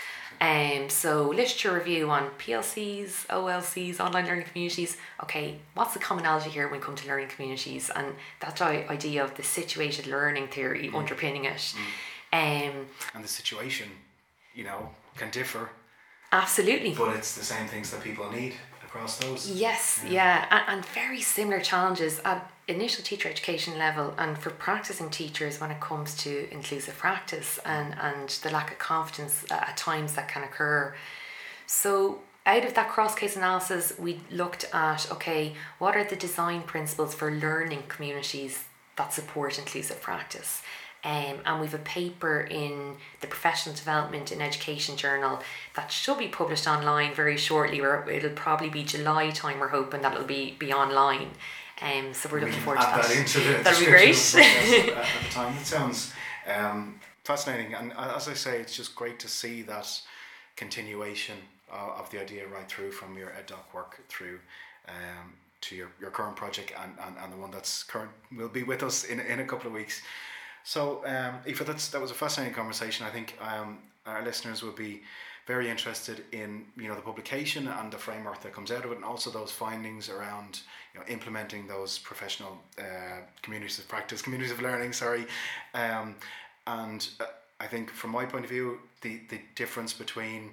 um, 0.40 0.88
so 0.88 1.28
literature 1.28 1.74
review 1.74 2.10
on 2.10 2.30
PLCs, 2.38 3.26
OLCs, 3.26 4.00
online 4.00 4.24
learning 4.24 4.46
communities. 4.46 4.96
Okay, 5.22 5.58
what's 5.74 5.92
the 5.92 5.98
commonality 5.98 6.48
here 6.48 6.66
when 6.68 6.80
it 6.80 6.82
comes 6.82 7.02
to 7.02 7.08
learning 7.08 7.28
communities? 7.28 7.90
And 7.94 8.14
that 8.40 8.60
idea 8.62 9.22
of 9.22 9.34
the 9.34 9.42
situated 9.42 10.06
learning 10.06 10.48
theory 10.48 10.88
mm. 10.88 10.94
underpinning 10.94 11.44
it. 11.44 11.74
Mm. 12.32 12.70
Um, 12.72 12.86
and 13.14 13.22
the 13.22 13.28
situation, 13.28 13.88
you 14.54 14.64
know, 14.64 14.88
can 15.16 15.30
differ. 15.30 15.70
Absolutely. 16.32 16.94
But 16.94 17.16
it's 17.16 17.36
the 17.36 17.44
same 17.44 17.66
things 17.66 17.90
that 17.90 18.02
people 18.02 18.30
need 18.30 18.54
across 18.90 19.18
those. 19.18 19.50
Yes, 19.50 20.00
yeah, 20.04 20.12
yeah. 20.12 20.46
And, 20.50 20.64
and, 20.68 20.86
very 20.86 21.20
similar 21.20 21.60
challenges 21.60 22.20
at 22.24 22.50
initial 22.68 23.04
teacher 23.04 23.28
education 23.28 23.78
level 23.78 24.14
and 24.18 24.36
for 24.38 24.50
practicing 24.50 25.10
teachers 25.10 25.60
when 25.60 25.70
it 25.70 25.80
comes 25.80 26.16
to 26.16 26.52
inclusive 26.52 26.96
practice 26.98 27.58
and, 27.64 27.94
and 28.00 28.28
the 28.42 28.50
lack 28.50 28.72
of 28.72 28.78
confidence 28.78 29.44
at 29.50 29.76
times 29.76 30.14
that 30.14 30.28
can 30.28 30.42
occur. 30.42 30.94
So 31.66 32.20
out 32.46 32.64
of 32.64 32.74
that 32.74 32.88
cross 32.88 33.14
case 33.14 33.36
analysis, 33.36 33.92
we 33.98 34.20
looked 34.30 34.68
at 34.72 35.10
okay, 35.12 35.54
what 35.78 35.96
are 35.96 36.04
the 36.04 36.16
design 36.16 36.62
principles 36.62 37.14
for 37.14 37.30
learning 37.30 37.84
communities 37.88 38.64
that 38.96 39.12
support 39.12 39.58
inclusive 39.58 40.00
practice? 40.00 40.62
Um, 41.02 41.38
and 41.46 41.60
we've 41.60 41.72
a 41.72 41.78
paper 41.78 42.42
in 42.42 42.96
the 43.20 43.26
Professional 43.26 43.74
Development 43.74 44.30
in 44.30 44.42
Education 44.42 44.96
Journal 44.96 45.40
that 45.74 45.90
should 45.90 46.18
be 46.18 46.28
published 46.28 46.66
online 46.66 47.14
very 47.14 47.38
shortly, 47.38 47.80
or 47.80 48.08
it'll 48.10 48.30
probably 48.30 48.68
be 48.68 48.84
July 48.84 49.30
time. 49.30 49.60
We're 49.60 49.68
hoping 49.68 50.02
that 50.02 50.12
it'll 50.12 50.26
be, 50.26 50.56
be 50.58 50.72
online. 50.72 51.30
Um, 51.80 52.12
so 52.12 52.28
we're 52.30 52.40
we 52.40 52.46
looking 52.46 52.60
forward 52.60 52.80
to 52.80 52.86
that. 52.86 53.02
that 53.08 53.64
That'll 53.64 53.80
be 53.80 53.86
great. 53.86 54.34
at, 54.34 54.88
at 54.88 55.22
the 55.22 55.30
time. 55.30 55.56
It 55.56 55.64
sounds 55.64 56.12
um, 56.46 57.00
fascinating, 57.24 57.74
and 57.74 57.92
as 57.96 58.28
I 58.28 58.34
say, 58.34 58.60
it's 58.60 58.76
just 58.76 58.94
great 58.94 59.18
to 59.20 59.28
see 59.28 59.62
that 59.62 60.00
continuation 60.56 61.36
uh, 61.72 61.98
of 61.98 62.10
the 62.10 62.20
idea 62.20 62.46
right 62.46 62.68
through 62.68 62.92
from 62.92 63.16
your 63.16 63.28
EdDoc 63.30 63.72
work 63.72 64.02
through 64.08 64.38
um, 64.88 65.32
to 65.62 65.76
your, 65.76 65.88
your 66.00 66.10
current 66.10 66.36
project 66.36 66.72
and, 66.82 66.92
and, 67.06 67.16
and 67.22 67.32
the 67.32 67.36
one 67.36 67.50
that's 67.50 67.82
current 67.82 68.10
will 68.36 68.48
be 68.48 68.62
with 68.62 68.82
us 68.82 69.04
in, 69.04 69.20
in 69.20 69.40
a 69.40 69.44
couple 69.44 69.68
of 69.68 69.72
weeks. 69.72 70.02
So, 70.70 71.04
um, 71.04 71.40
Aoife, 71.48 71.66
that's, 71.66 71.88
that 71.88 72.00
was 72.00 72.12
a 72.12 72.14
fascinating 72.14 72.54
conversation. 72.54 73.04
I 73.04 73.10
think 73.10 73.36
um, 73.40 73.78
our 74.06 74.22
listeners 74.22 74.62
would 74.62 74.76
be 74.76 75.02
very 75.44 75.68
interested 75.68 76.22
in 76.30 76.64
you 76.76 76.86
know 76.86 76.94
the 76.94 77.02
publication 77.02 77.66
and 77.66 77.92
the 77.92 77.98
framework 77.98 78.40
that 78.42 78.52
comes 78.52 78.70
out 78.70 78.84
of 78.84 78.92
it, 78.92 78.94
and 78.94 79.04
also 79.04 79.30
those 79.30 79.50
findings 79.50 80.08
around 80.08 80.60
you 80.94 81.00
know 81.00 81.06
implementing 81.08 81.66
those 81.66 81.98
professional 81.98 82.56
uh, 82.78 83.18
communities 83.42 83.80
of 83.80 83.88
practice, 83.88 84.22
communities 84.22 84.52
of 84.52 84.62
learning. 84.62 84.92
Sorry, 84.92 85.26
um, 85.74 86.14
and 86.68 87.08
uh, 87.18 87.24
I 87.58 87.66
think 87.66 87.90
from 87.90 88.10
my 88.10 88.24
point 88.24 88.44
of 88.44 88.50
view, 88.50 88.78
the 89.00 89.22
the 89.28 89.40
difference 89.56 89.92
between 89.92 90.52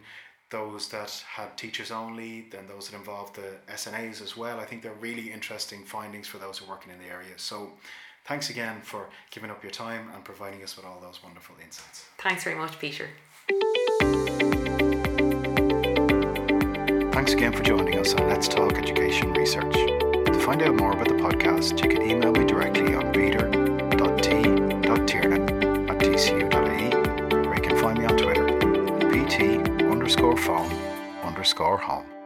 those 0.50 0.90
that 0.90 1.12
had 1.30 1.56
teachers 1.58 1.92
only, 1.92 2.48
then 2.50 2.66
those 2.68 2.90
that 2.90 2.98
involved 2.98 3.36
the 3.36 3.52
SNAs 3.72 4.24
as 4.24 4.36
well. 4.36 4.60
I 4.60 4.66
think 4.66 4.82
they're 4.82 4.94
really 5.10 5.32
interesting 5.32 5.84
findings 5.84 6.26
for 6.26 6.40
those 6.40 6.58
who 6.58 6.66
are 6.66 6.70
working 6.70 6.92
in 6.92 6.98
the 6.98 7.14
area. 7.14 7.36
So 7.36 7.74
Thanks 8.28 8.50
again 8.50 8.82
for 8.82 9.08
giving 9.32 9.50
up 9.50 9.63
your 9.63 9.72
time 9.72 10.10
and 10.13 10.22
providing 10.24 10.62
us 10.62 10.76
with 10.76 10.86
all 10.86 11.00
those 11.00 11.24
wonderful 11.24 11.56
insights. 11.63 12.06
Thanks 12.18 12.44
very 12.44 12.58
much, 12.58 12.78
Peter. 12.78 13.08
Thanks 17.13 17.32
again 17.34 17.54
for 17.54 17.63
joining 17.63 17.98
us 17.98 18.13
on 18.16 18.28
Let's 18.28 18.50
Talk 18.50 18.74
Education 18.78 19.32
Research. 19.32 19.74
To 19.74 20.40
find 20.42 20.62
out 20.62 20.76
more 20.76 20.92
about 20.92 21.08
the 21.08 21.13
podcast, 21.13 21.82
you 21.82 21.90
can 21.90 22.02
email 22.02 22.34
me 22.34 22.44
directly 22.44 22.94
on 22.96 23.13
peter.t.tiernan 23.13 23.90
at 25.90 25.98
dcu.ie 26.00 26.94
or 27.48 27.56
you 27.56 27.62
can 27.62 27.78
find 27.78 27.98
me 27.98 28.06
on 28.06 28.18
Twitter, 28.18 28.46
pt 29.10 29.42
underscore 29.90 30.36
phone 30.38 30.72
underscore 31.24 31.78
home. 31.78 32.17